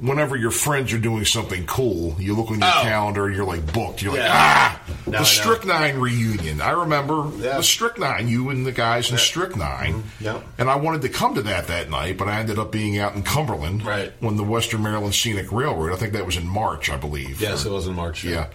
[0.02, 2.82] Whenever your friends are doing something cool, you look on your Oh.
[2.82, 4.02] calendar, you're like booked.
[4.02, 4.32] You're like, Yeah.
[4.34, 6.60] ah, No, the Strychnine reunion.
[6.60, 7.58] I remember Yeah.
[7.58, 9.94] the Strychnine, you and the guys in Strychnine.
[10.02, 10.24] Mm-hmm.
[10.24, 10.38] Yeah.
[10.58, 13.14] And I wanted to come to that that night, but I ended up being out
[13.14, 14.12] in Cumberland Right.
[14.18, 15.92] when the Western Maryland Scenic Railroad.
[15.92, 17.40] I think that was in March, I believe.
[17.40, 18.24] Yes, Or- it was in March.
[18.24, 18.46] yeah.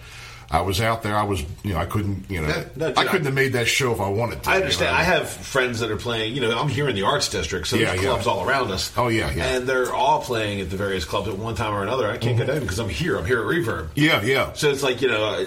[0.50, 1.14] I was out there.
[1.16, 3.68] I was, you know, I couldn't, you know, Yeah, no, I couldn't have made that
[3.68, 4.50] show if I wanted to.
[4.50, 4.92] I you understand.
[4.92, 4.98] know?
[4.98, 6.34] I have friends that are playing.
[6.34, 8.08] You know, I'm here in the arts district, so Yeah, there's yeah.
[8.08, 8.92] clubs all around us.
[8.96, 9.44] Oh, yeah, yeah.
[9.56, 12.08] And they're all playing at the various clubs at one time or another.
[12.08, 12.46] I can't mm-hmm.
[12.46, 13.18] get in because I'm here.
[13.18, 13.88] I'm here at Reverb.
[13.94, 14.52] Yeah, yeah.
[14.54, 15.46] So it's like you know,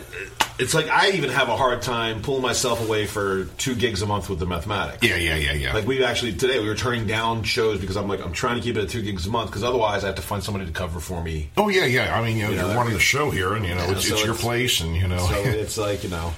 [0.59, 4.05] it's like I even have a hard time pulling myself away for two gigs a
[4.05, 5.01] month with the mathematics.
[5.01, 5.73] Yeah, yeah, yeah, yeah.
[5.73, 8.61] Like we actually today we were turning down shows because I'm like I'm trying to
[8.61, 10.71] keep it at two gigs a month because otherwise I have to find somebody to
[10.71, 11.49] cover for me.
[11.57, 12.17] oh, yeah, yeah.
[12.17, 14.07] I mean, you know, You you're running the show here, and, you know, Yeah, it's,
[14.07, 15.19] so it's your it's- place, and, you know.
[15.19, 16.33] So it's like you know.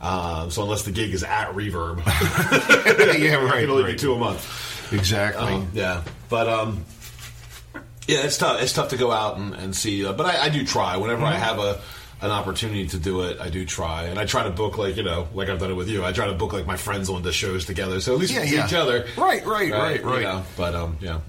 [0.00, 2.04] Um, so unless the gig is at Reverb,
[3.18, 3.60] yeah, right.
[3.60, 3.92] can only right.
[3.92, 4.92] do two a month.
[4.92, 5.54] Exactly.
[5.54, 6.84] Um, yeah, but um,
[8.06, 8.60] yeah, it's tough.
[8.62, 10.04] It's tough to go out and, and see.
[10.04, 11.32] Uh, but I, I do try whenever Mm-hmm.
[11.32, 11.80] I have a
[12.22, 13.40] an opportunity to do it.
[13.40, 15.74] I do try, and I try to book like you know, like I've done it
[15.74, 16.04] with you.
[16.04, 18.40] I try to book like my friends on the shows together, so at least Yeah,
[18.42, 18.66] we see yeah.
[18.66, 19.06] each other.
[19.16, 20.22] Right, right, right, you right.
[20.22, 21.20] know, but um, yeah.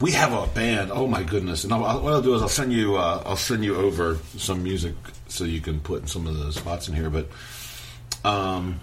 [0.00, 0.90] We have a band.
[0.92, 1.64] Oh my goodness!
[1.64, 2.96] And I'll, what I'll do is I'll send you.
[2.96, 4.94] Uh, I'll send you over some music
[5.34, 7.10] so you can put some of the spots in here.
[7.10, 7.28] But
[8.24, 8.80] um,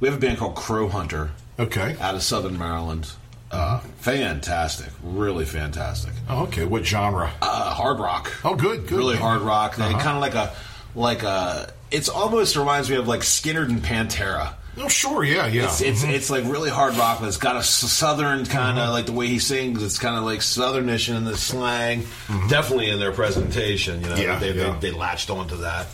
[0.00, 1.96] we have a band called Crow Hunter Okay.
[2.00, 3.10] out of Southern Maryland.
[3.50, 6.12] Uh, fantastic, really fantastic.
[6.28, 6.64] Oh, okay.
[6.64, 7.32] What genre?
[7.42, 8.32] Uh, hard rock.
[8.44, 8.96] Oh, good, good.
[8.98, 9.78] Really hard rock.
[9.78, 9.98] Uh-huh.
[9.98, 10.54] kind of like a
[10.94, 11.72] like a.
[11.90, 14.54] It's almost reminds me of like Skynyrd and Pantera.
[14.78, 15.24] Oh, sure.
[15.24, 15.64] Yeah, yeah.
[15.64, 18.88] It's it's, it's like really hard rock, but it's got a southern kind Mm-hmm.
[18.88, 19.82] of like the way he sings.
[19.82, 22.06] It's kind of like southernish in the slang.
[22.48, 24.22] Definitely in their presentation, you know, Mm-hmm.
[24.22, 24.64] Yeah, they, yeah.
[24.66, 24.80] Mm-hmm.
[24.80, 25.86] They, they latched onto that.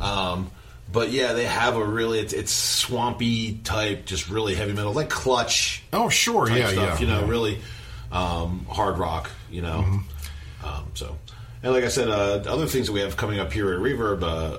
[0.00, 0.50] Um,
[0.92, 5.10] but yeah, they have a really it's, it's swampy type, just really heavy metal, like
[5.10, 6.46] Clutch oh, sure.
[6.46, 7.00] type Yeah, stuff.
[7.00, 7.06] yeah.
[7.06, 7.30] You know, yeah.
[7.30, 7.58] really
[8.12, 9.30] um, hard rock.
[9.50, 10.00] You know,
[10.64, 11.16] Um, so,
[11.62, 14.22] and like I said, uh, other things that we have coming up here at Reverb,
[14.22, 14.58] uh,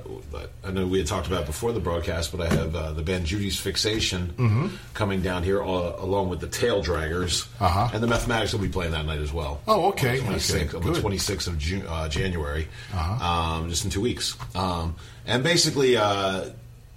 [0.66, 3.26] I know we had talked about before the broadcast, but I have uh, the band
[3.26, 7.90] Judy's Fixation coming down here all, along with the Tail Draggers, Uh-huh.
[7.94, 9.62] and the Mathematics will be playing that night as well.
[9.68, 10.20] Oh, okay.
[10.20, 14.36] On the 26th, Okay, the 26th of uh, January, um, just in two weeks.
[14.56, 16.50] Um, and basically, uh,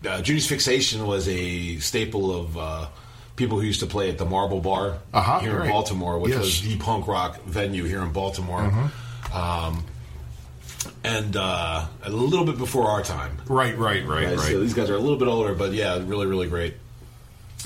[0.05, 2.87] uh, Judy's Fixation was a staple of uh,
[3.37, 5.71] people who used to play at the Marble Bar Uh-huh, here in.
[5.71, 6.41] Baltimore, which Yes.
[6.41, 8.91] was the punk rock venue here in Baltimore.
[9.33, 9.85] Um,
[11.05, 13.39] and uh, a little bit before our time.
[13.49, 14.39] Right, right, right, Right.
[14.39, 16.75] So these guys are a little bit older, but yeah, really, really great.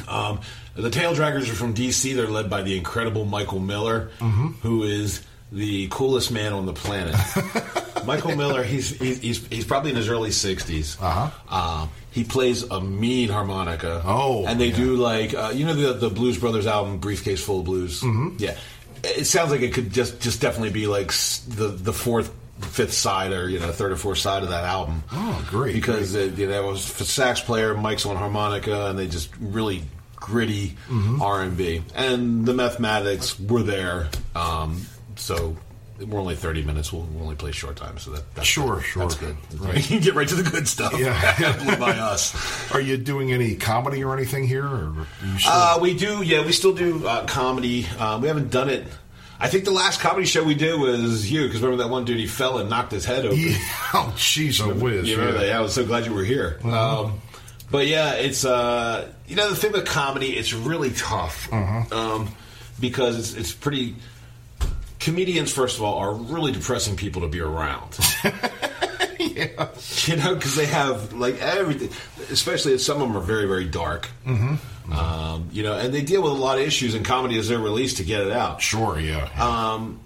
[0.08, 0.40] Um,
[0.74, 2.14] the Tail Draggers are from DC.
[2.14, 4.48] They're led by the incredible Michael Miller, Mm-hmm.
[4.62, 7.14] who is the coolest man on the planet.
[8.04, 11.00] Michael Miller, he's, he's he's he's probably in his early 60s.
[11.02, 11.30] Uh-huh.
[11.48, 14.02] Uh, he plays a mean harmonica.
[14.04, 14.76] Oh, and they yeah.
[14.76, 18.02] do like uh, you know the the Blues Brothers album, Briefcase Full of Blues.
[18.02, 18.36] Mm-hmm.
[18.38, 18.56] Yeah,
[19.02, 21.08] it sounds like it could just just definitely be like
[21.48, 22.32] the the fourth.
[22.60, 25.02] Fifth side, or you know, third or fourth side of that album.
[25.12, 28.98] Oh, great, Because uh, you know, it was a sax player, Mike's on harmonica, and
[28.98, 29.82] they just really
[30.14, 31.20] gritty Mm-hmm.
[31.22, 31.82] R and B.
[31.94, 34.80] And the mathematics were there, um,
[35.16, 35.56] so
[36.00, 36.92] we're only thirty minutes.
[36.92, 38.84] We'll, we'll only play short time, so that that's Sure, good.
[38.84, 39.02] sure.
[39.02, 39.36] That's good.
[39.58, 39.76] Right.
[39.76, 40.98] You can get right to the good stuff.
[40.98, 41.76] Yeah.
[41.78, 42.34] By us.
[42.72, 44.66] Are you doing any comedy or anything here?
[44.66, 45.06] Or
[45.38, 47.86] still- Uh, we do, yeah, we still do uh, comedy.
[47.98, 48.86] Uh, we haven't done it.
[49.38, 52.18] I think the last comedy show we did was you, because remember that one dude
[52.18, 53.38] he fell and knocked his head open.
[53.38, 53.58] yeah.
[53.94, 55.08] Oh, jeez, a whiz.
[55.08, 55.46] You remember yeah.
[55.46, 55.56] that?
[55.56, 56.58] I was so glad you were here.
[56.64, 57.20] Um,
[57.70, 62.28] but yeah, it's uh, you know the thing with comedy, it's really tough um,
[62.80, 63.96] because it's it's pretty.
[64.98, 67.96] Comedians, first of all, are really depressing people to be around.
[69.36, 69.68] yeah.
[70.06, 71.90] you know, because they have like everything.
[72.30, 74.08] Especially some of them are very, very dark.
[74.26, 74.92] Mm-hmm.
[74.92, 77.58] Um, you know, and they deal with a lot of issues and comedy is their
[77.58, 78.62] release to get it out.
[78.62, 79.28] Sure, yeah.
[79.38, 80.00] Um,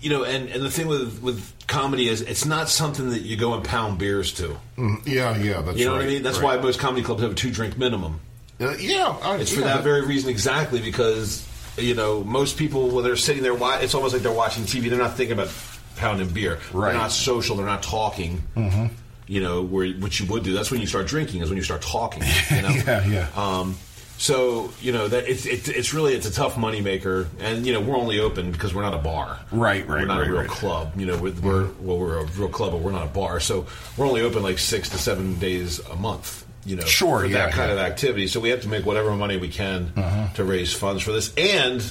[0.00, 3.36] you know, and, and the thing with with comedy is it's not something that you
[3.36, 4.56] go and pound beers to.
[4.76, 5.98] Mm, yeah, yeah, that's You know right.
[5.98, 6.22] what I mean?
[6.22, 6.56] That's right.
[6.58, 8.20] why most comedy clubs have a two drink minimum.
[8.60, 12.90] Uh, yeah, I- It's for yeah, that very reason exactly because you know most people
[12.90, 14.88] when they're sitting there, it's almost like they're watching TV.
[14.88, 15.48] They're not thinking about
[15.96, 16.58] pounding beer.
[16.72, 16.90] Right.
[16.92, 17.56] They're not social.
[17.56, 18.42] They're not talking.
[18.56, 18.86] Mm-hmm.
[19.26, 20.52] You know, where what you would do.
[20.52, 21.40] That's when you start drinking.
[21.42, 22.22] Is when you start talking.
[22.50, 22.68] You know?
[22.68, 23.28] Yeah, yeah.
[23.36, 23.76] Um,
[24.16, 27.80] so you know that it's it, it's really it's a tough moneymaker, and you know
[27.80, 29.40] we're only open because we're not a bar.
[29.50, 30.48] Right, right, We're not right, a real right.
[30.48, 30.92] club.
[30.96, 33.40] You know, we're, we're well we're a real club, but we're not a bar.
[33.40, 36.46] So we're only open like six to seven days a month.
[36.66, 37.74] You know, Sure, for yeah, that kind yeah.
[37.74, 37.86] Uh-huh.
[37.86, 38.26] of activity.
[38.26, 39.92] So we have to make whatever money we can
[40.34, 41.82] to raise funds for this, and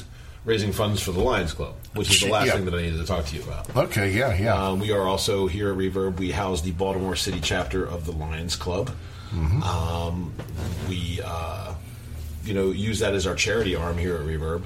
[0.46, 2.54] raising funds for the Lions Club, which is the last Yeah.
[2.54, 3.76] thing that I needed to talk to you about.
[3.76, 4.54] Okay, yeah, yeah.
[4.68, 6.18] Um, we are also here at Reverb.
[6.18, 8.92] We house the Baltimore City chapter of the Lions Club.
[9.64, 10.32] Um,
[10.88, 11.74] we, uh,
[12.46, 14.64] you know, use that as our charity arm here at Reverb.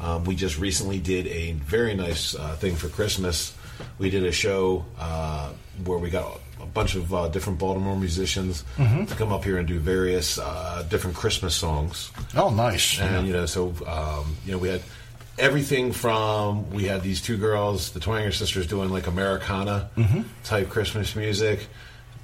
[0.00, 3.54] Um, we just recently did a very nice uh, thing for Christmas.
[3.98, 5.50] We did a show uh,
[5.84, 9.66] where we got a bunch of uh, different Baltimore musicians to come up here and
[9.68, 12.10] do various uh, different Christmas songs.
[12.36, 12.98] oh, nice.
[13.00, 14.82] And you know, so um, you know, we had
[15.38, 19.90] everything from we had these two girls, the Twanger sisters, doing like Americana
[20.44, 21.66] type Christmas music,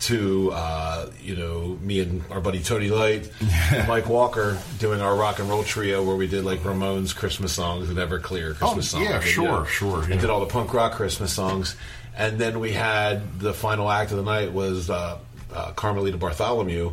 [0.00, 3.30] to uh, you know me and our buddy Tony Light,
[3.72, 7.52] and Mike Walker doing our rock and roll trio where we did like Ramones Christmas
[7.52, 9.08] songs and Everclear Christmas Oh, songs.
[9.08, 10.20] yeah, sure, sure, And yeah.
[10.20, 11.76] did all the punk rock Christmas songs,
[12.16, 14.90] and then we had the final act of the night was.
[14.90, 15.18] Uh,
[15.54, 16.92] uh, Carmelita Bartholomew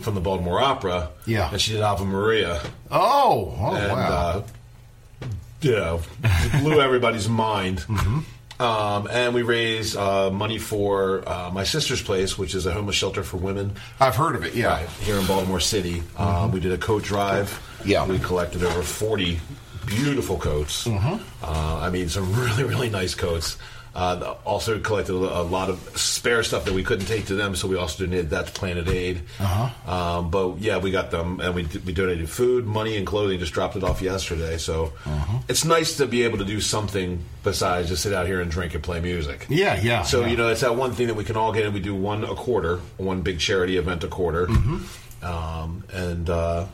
[0.00, 1.30] from the Baltimore Opera, Mm-hmm.
[1.30, 1.50] Yeah.
[1.52, 2.58] and she did Ave Maria,
[2.90, 4.44] oh, oh, and wow.
[5.20, 5.26] uh,
[5.62, 6.00] know,
[6.60, 7.78] blew everybody's mind.
[7.88, 8.20] Mm-hmm.
[8.60, 12.96] Um, and we raised uh, money for uh, my sister's place, which is a homeless
[12.96, 14.84] shelter for women I've heard of it, yeah.
[15.00, 16.02] here in Baltimore City.
[16.16, 17.50] Um, we did a coat drive.
[17.50, 17.88] Mm-hmm.
[17.88, 18.06] Yeah.
[18.06, 19.38] we collected over forty
[19.86, 20.88] beautiful coats.
[20.88, 21.22] Mm-hmm.
[21.44, 23.58] Uh, I mean, some really really nice coats.
[23.94, 27.66] Uh, also collected a lot of spare stuff that we couldn't take to them, so
[27.66, 29.22] we also donated that to Planet Aid.
[29.40, 29.90] Uh-huh.
[29.92, 33.38] Um, but yeah, we got them, and we we donated food, money, and clothing.
[33.40, 35.38] Just dropped it off yesterday, so Uh-huh.
[35.48, 38.74] it's nice to be able to do something besides just sit out here and drink
[38.74, 39.46] and play music.
[39.48, 40.02] Yeah, yeah.
[40.02, 40.26] So yeah.
[40.28, 42.22] you know, it's that one thing that we can all get and We do one
[42.24, 45.24] a quarter, one big charity event a quarter, Mm-hmm.
[45.24, 46.66] um, and uh,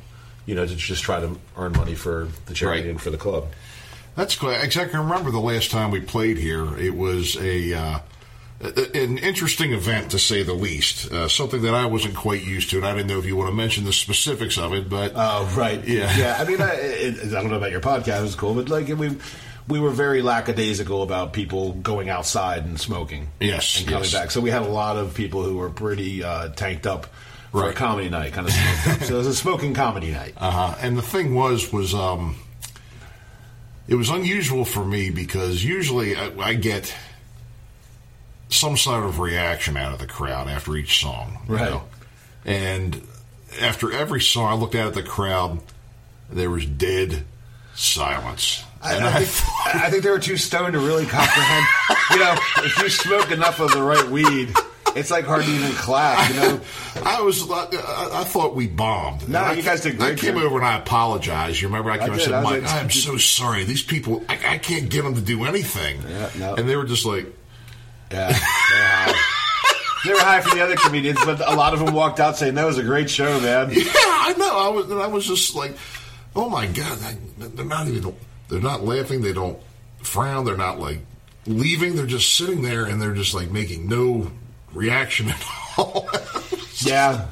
[0.46, 2.90] you know to just try to earn money for the charity Right.
[2.90, 3.46] and for the club.
[4.16, 4.50] That's cool.
[4.50, 4.98] Exactly.
[4.98, 6.76] I remember the last time we played here.
[6.78, 7.98] It was a uh,
[8.60, 11.10] an interesting event to say the least.
[11.12, 13.50] Uh, something that I wasn't quite used to, and I didn't know if you want
[13.50, 14.88] to mention the specifics of it.
[14.88, 15.82] But Oh, right.
[15.86, 16.16] Yeah.
[16.16, 16.36] yeah.
[16.38, 18.20] I mean, I, it, I don't know about your podcast.
[18.20, 19.16] It was cool, but like we
[19.66, 23.28] we were very lackadaisical about people going outside and smoking.
[23.40, 24.12] Yes, and coming yes.
[24.12, 24.30] back.
[24.30, 27.06] So we had a lot of people who were pretty uh, tanked up
[27.50, 29.06] for a comedy night, kind of smoked up.
[29.08, 30.34] So it was a smoking comedy night.
[30.36, 30.74] uh huh.
[30.80, 32.36] and the thing was was um,
[33.86, 36.94] it was unusual for me because usually I, I get
[38.48, 41.38] some sort of reaction out of the crowd after each song.
[41.46, 41.70] Right.
[41.70, 41.82] know?
[42.44, 43.06] And
[43.60, 45.60] after every song, I looked out at the crowd.
[46.30, 47.24] There was dead
[47.74, 48.64] silence.
[48.82, 51.66] I, And I, think, I think they were too stoned to really comprehend.
[52.10, 54.54] you know, if you smoke enough of the right weed,
[54.96, 56.30] it's like hard to even clap.
[56.30, 56.60] You know,
[57.04, 57.50] I was.
[57.50, 57.68] I,
[58.12, 59.28] I thought we bombed.
[59.28, 60.12] No, And I, you guys did great.
[60.12, 61.60] I came over and I apologized.
[61.60, 61.90] You remember?
[61.90, 63.64] I came I and said, I "Mike, like, I'm so sorry.
[63.64, 66.54] These people, I, I can't get them to do anything." Yeah, no.
[66.54, 67.26] And they were just like,
[68.10, 69.30] yeah, high.
[70.04, 72.54] They were high for the other comedians, but a lot of them walked out saying
[72.56, 73.70] that was a great show, man.
[73.72, 74.90] "Yeah, I know." I was.
[74.90, 75.76] And I was just like,
[76.36, 78.14] "Oh my god!" I, they're not even.
[78.48, 79.22] They're not laughing.
[79.22, 79.58] They don't
[80.02, 80.44] frown.
[80.44, 80.98] They're not like
[81.46, 81.96] leaving.
[81.96, 84.30] They're just sitting there and they're just like making no
[84.74, 85.44] reaction at
[85.78, 86.08] all.
[86.78, 87.28] Yeah,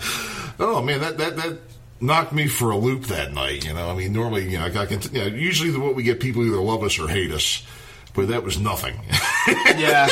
[0.59, 1.59] Oh man, that that that
[2.01, 3.65] knocked me for a loop that night.
[3.67, 6.05] You know, I mean, normally, you know, I can, you know, usually the, what we
[6.05, 7.67] get people either love us or hate us,
[8.15, 8.95] but that was nothing.
[9.77, 10.09] yeah.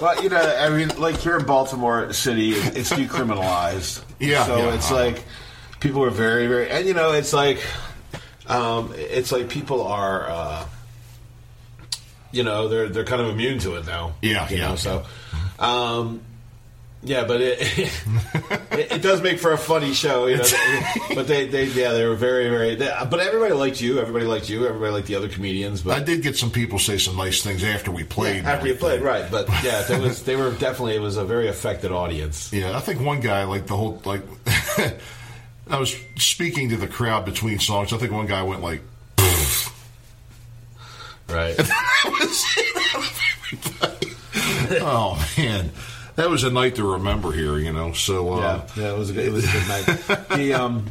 [0.00, 4.02] But you know, I mean, like here in Baltimore City, it's decriminalized.
[4.20, 4.74] Yeah, So yeah.
[4.74, 5.24] it's like
[5.80, 7.60] people are very, very, and you know, it's like,
[8.46, 10.66] um, it's like people are, uh,
[12.30, 14.14] you know, they're they're kind of immune to it now.
[14.22, 15.04] Yeah, you yeah, know, so.
[15.58, 16.22] Um,
[17.04, 20.44] yeah, but it, it it does make for a funny show, you know.
[21.14, 22.74] but they, they yeah, they were very very.
[22.74, 24.00] They, but everybody liked you.
[24.00, 24.66] Everybody liked you.
[24.66, 25.82] Everybody liked the other comedians.
[25.82, 28.38] But I did get some people say some nice things after we played.
[28.38, 29.30] and after you played, right?
[29.30, 32.52] But yeah, there was they were definitely it was a very affected audience.
[32.52, 34.22] Yeah, I think one guy like the whole like.
[35.70, 37.92] I was speaking to the crowd between songs.
[37.94, 38.82] I think one guy went like,
[41.28, 41.56] Right.
[44.80, 45.70] "Oh man,
[46.16, 48.38] that was a night to remember here." You know, so uh,
[48.76, 50.28] yeah, yeah, it was a good, it was a good night.
[50.36, 50.86] The um,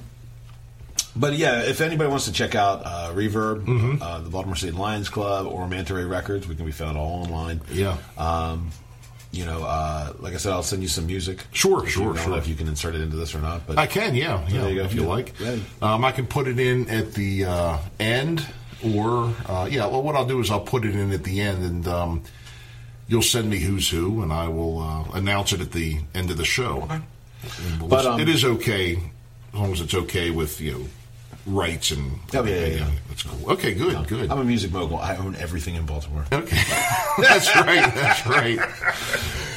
[1.15, 4.01] but yeah, if anybody wants to check out uh, Reverb, Mm-hmm.
[4.01, 7.61] uh, the Baltimore City Lions Club, or Manta Records, we can be found all online.
[7.71, 7.97] Yeah.
[8.17, 8.71] Um,
[9.31, 11.43] you know, uh, like I said, I'll send you some music.
[11.51, 12.31] Sure, sure, you, I don't sure.
[12.33, 14.61] know if you can insert it into this or not, but I can, yeah, yeah,
[14.61, 14.83] there you go.
[14.85, 15.07] if you Yeah.
[15.07, 15.39] like.
[15.39, 15.55] Yeah.
[15.81, 18.45] Um, I can put it in at the uh, end,
[18.83, 19.87] or uh, yeah.
[19.87, 22.23] Well, what I'll do is I'll put it in at the end, and um,
[23.07, 26.37] you'll send me who's who, and I will uh, announce it at the end of
[26.37, 26.87] the show.
[26.89, 30.85] And we'll But, um, it is okay as long as it's okay with you know
[31.45, 32.91] rights and Oh, yeah, yeah, yeah.
[33.09, 33.51] That's cool.
[33.51, 34.31] Okay, good, good.
[34.31, 34.97] I'm a music mogul.
[34.97, 36.25] I own everything in Baltimore.
[36.31, 36.55] Okay,
[37.19, 37.93] that's right.
[37.93, 38.57] That's right.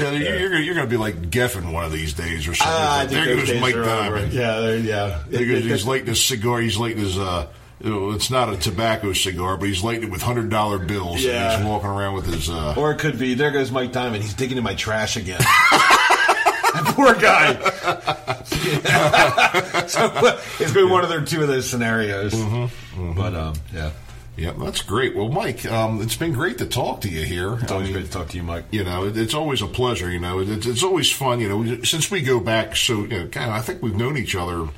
[0.01, 2.55] Yeah, you're, you're, gonna- you're going to be like Geffen one of these days or
[2.55, 2.75] something.
[2.77, 3.85] Ah, Like, there goes Mike are.
[3.85, 4.33] Diamond.
[4.33, 5.23] Yeah, there- yeah.
[5.31, 6.61] Because he's lighting his cigar.
[6.61, 7.17] He's lighting his.
[7.17, 7.49] Uh, you know,
[7.81, 11.23] it's not a tobacco cigar, but he's lighting it with hundred dollar bills.
[11.23, 11.53] Yeah.
[11.53, 12.49] And he's walking around with his.
[12.49, 14.23] Uh, Or it could be there goes Mike Diamond.
[14.23, 15.39] He's digging in my trash again.
[15.41, 17.55] that poor guy.
[19.87, 20.11] so
[20.59, 22.35] it's been one of their two of those scenarios.
[23.15, 23.91] But um, yeah,
[24.37, 25.15] yeah, that's great.
[25.15, 27.59] Well, Mike, um, it's been great to talk to you here.
[27.61, 28.65] it's always great to talk to you, Mike.
[28.71, 30.11] You know, it, it's always a pleasure.
[30.11, 31.41] You know, it, it's always fun.
[31.41, 34.17] You know, since we go back, so you know, kind of, I think we've known
[34.17, 34.69] each other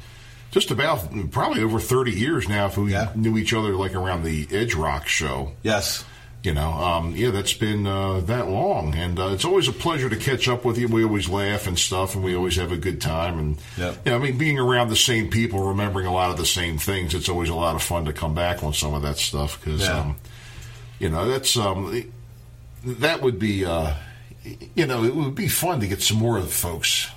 [0.50, 2.66] just about probably over thirty years now.
[2.66, 3.10] If we Yeah.
[3.14, 5.52] knew each other like around the Edge Rock show.
[5.62, 6.04] Yes.
[6.44, 10.08] You know, um, yeah, that's been uh, that long, and uh, it's always a pleasure
[10.08, 10.86] to catch up with you.
[10.86, 13.40] We always laugh and stuff, and we always have a good time.
[13.40, 16.46] And you know, I mean, being around the same people, remembering a lot of the
[16.46, 19.18] same things, it's always a lot of fun to come back on some of that
[19.18, 19.98] stuff because, Yeah.
[19.98, 20.16] um,
[21.00, 22.04] you know, that's um,
[22.84, 23.94] that would be, uh,
[24.76, 27.08] you know, it would be fun to get some more of the folks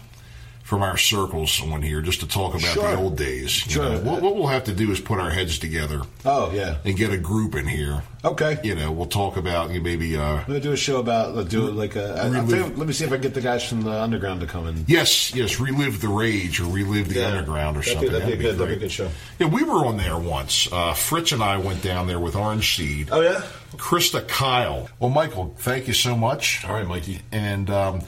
[0.71, 2.89] from our circles on here just to talk about Sure.
[2.91, 3.65] the old days.
[3.65, 3.89] You Sure.
[3.89, 6.77] know, what, what we'll have to do is put our heads together Oh yeah.
[6.85, 8.03] and get a group in here.
[8.23, 8.57] Okay.
[8.63, 10.15] You know, we'll talk about you know, maybe.
[10.15, 12.13] Uh, I'm gonna do a show about uh, do like a.
[12.23, 14.47] I- Relive- let me see if I can get the guys from the underground to
[14.47, 14.85] come in.
[14.87, 17.27] yes, yes, relive the rage or relive the Yeah.
[17.27, 18.19] underground or That'd be- something.
[18.21, 19.09] that'd be good- that'd be a good show.
[19.39, 20.69] Yeah, we were on there once.
[20.71, 23.09] Uh, Fritz and I went down there with Orange Seed.
[23.11, 23.41] Oh yeah.
[23.75, 24.87] Krista Kyle.
[25.01, 26.63] Well, Michael, thank you so much.
[26.63, 27.19] All right, Mikey.
[27.33, 28.01] And um,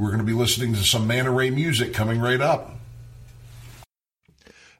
[0.00, 2.74] we're going to be listening to some Manta Ray music coming right up.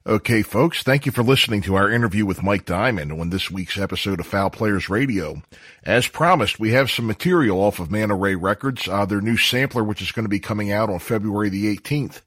[0.06, 3.76] Okay, folks, thank you for listening to our interview with Mike Diamond on this week's
[3.76, 5.42] episode of Foul Players Radio.
[5.84, 9.84] As promised, we have some material off of Manta Ray Records, uh, their new sampler,
[9.84, 12.22] which is going to be coming out on February the 18th.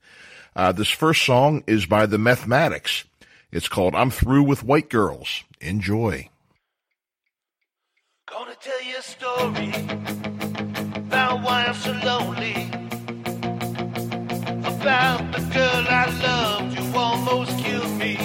[0.56, 3.06] Uh, this first song is by the Mathematics.
[3.52, 5.44] It's called I'm Through with White Girls.
[5.60, 6.30] Enjoy.
[8.28, 9.74] Gonna tell you a story
[10.96, 12.73] about why I'm so lonely.
[14.84, 18.18] About the girl I loved you almost killed me.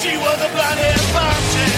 [0.00, 1.73] She was a blonde-haired bombshell,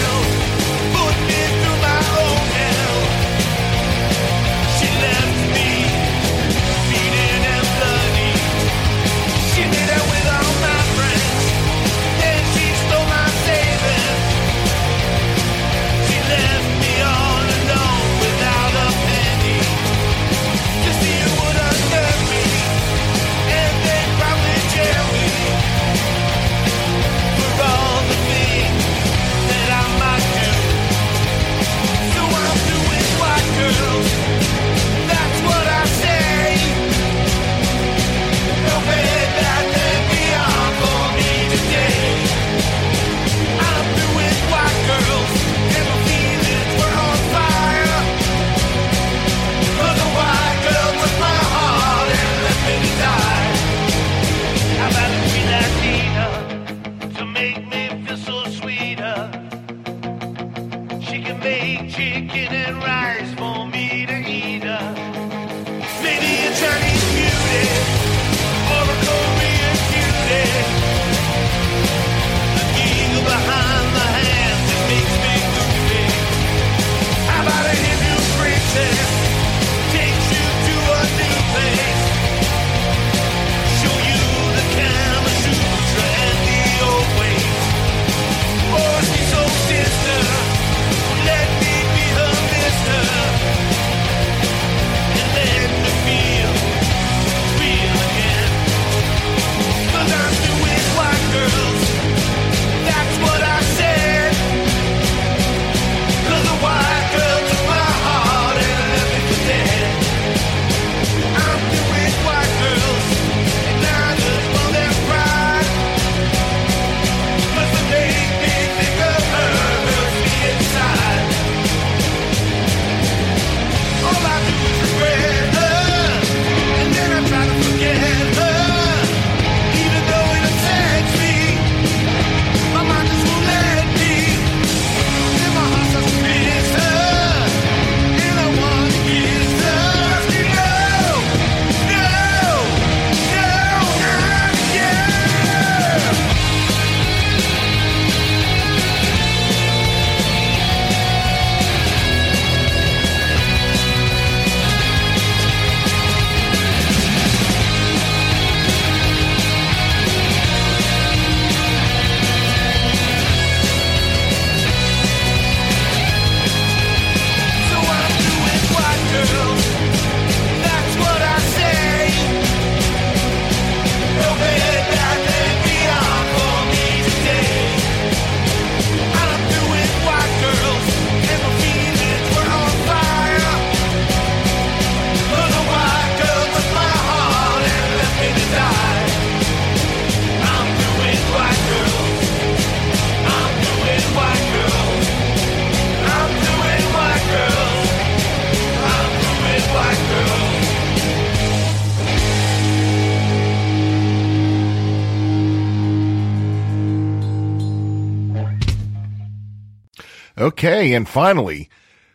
[210.87, 211.69] Hey, and finally,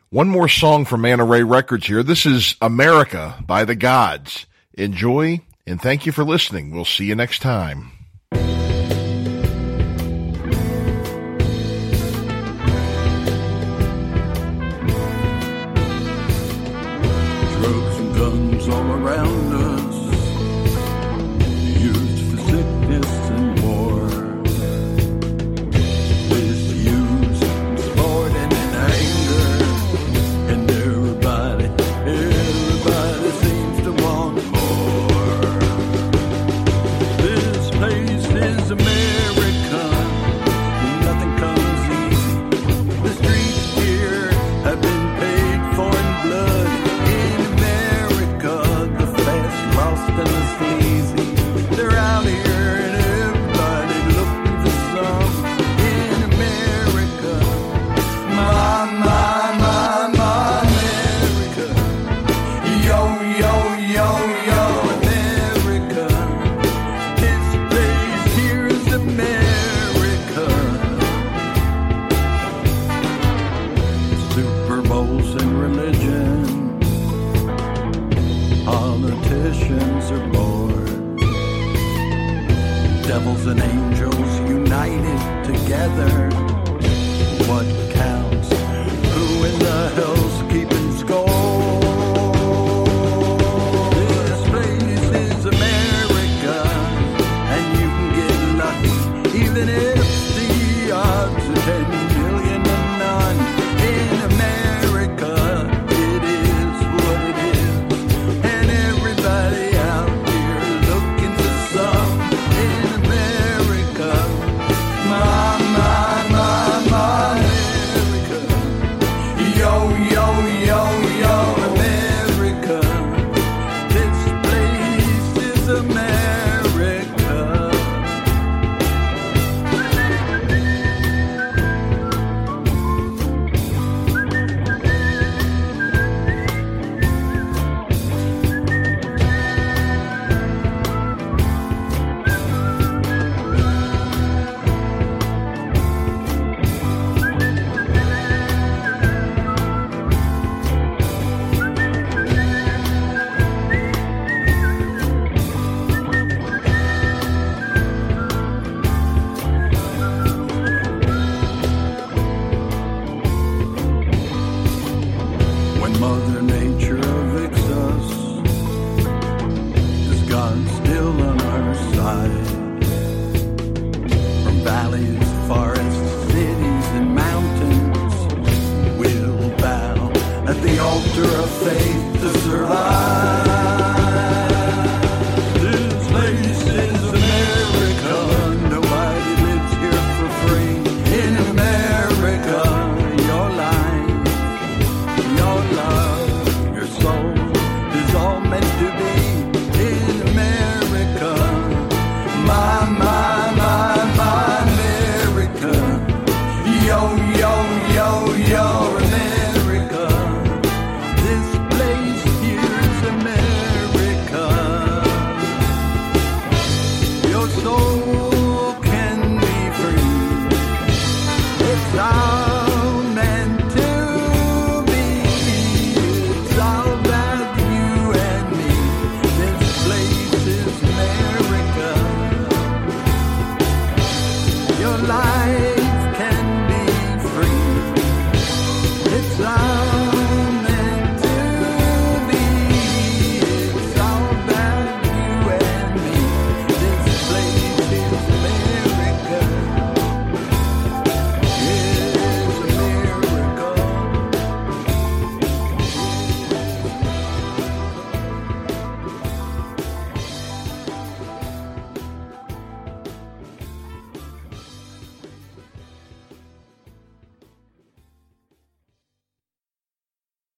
[0.08, 2.02] one more song from Manta Ray Records here.
[2.02, 4.46] This is America by the Gods.
[4.72, 6.70] Enjoy and thank you for listening.
[6.70, 7.92] We'll see you next time.
[8.30, 8.62] Drugs
[17.98, 19.81] and guns all around us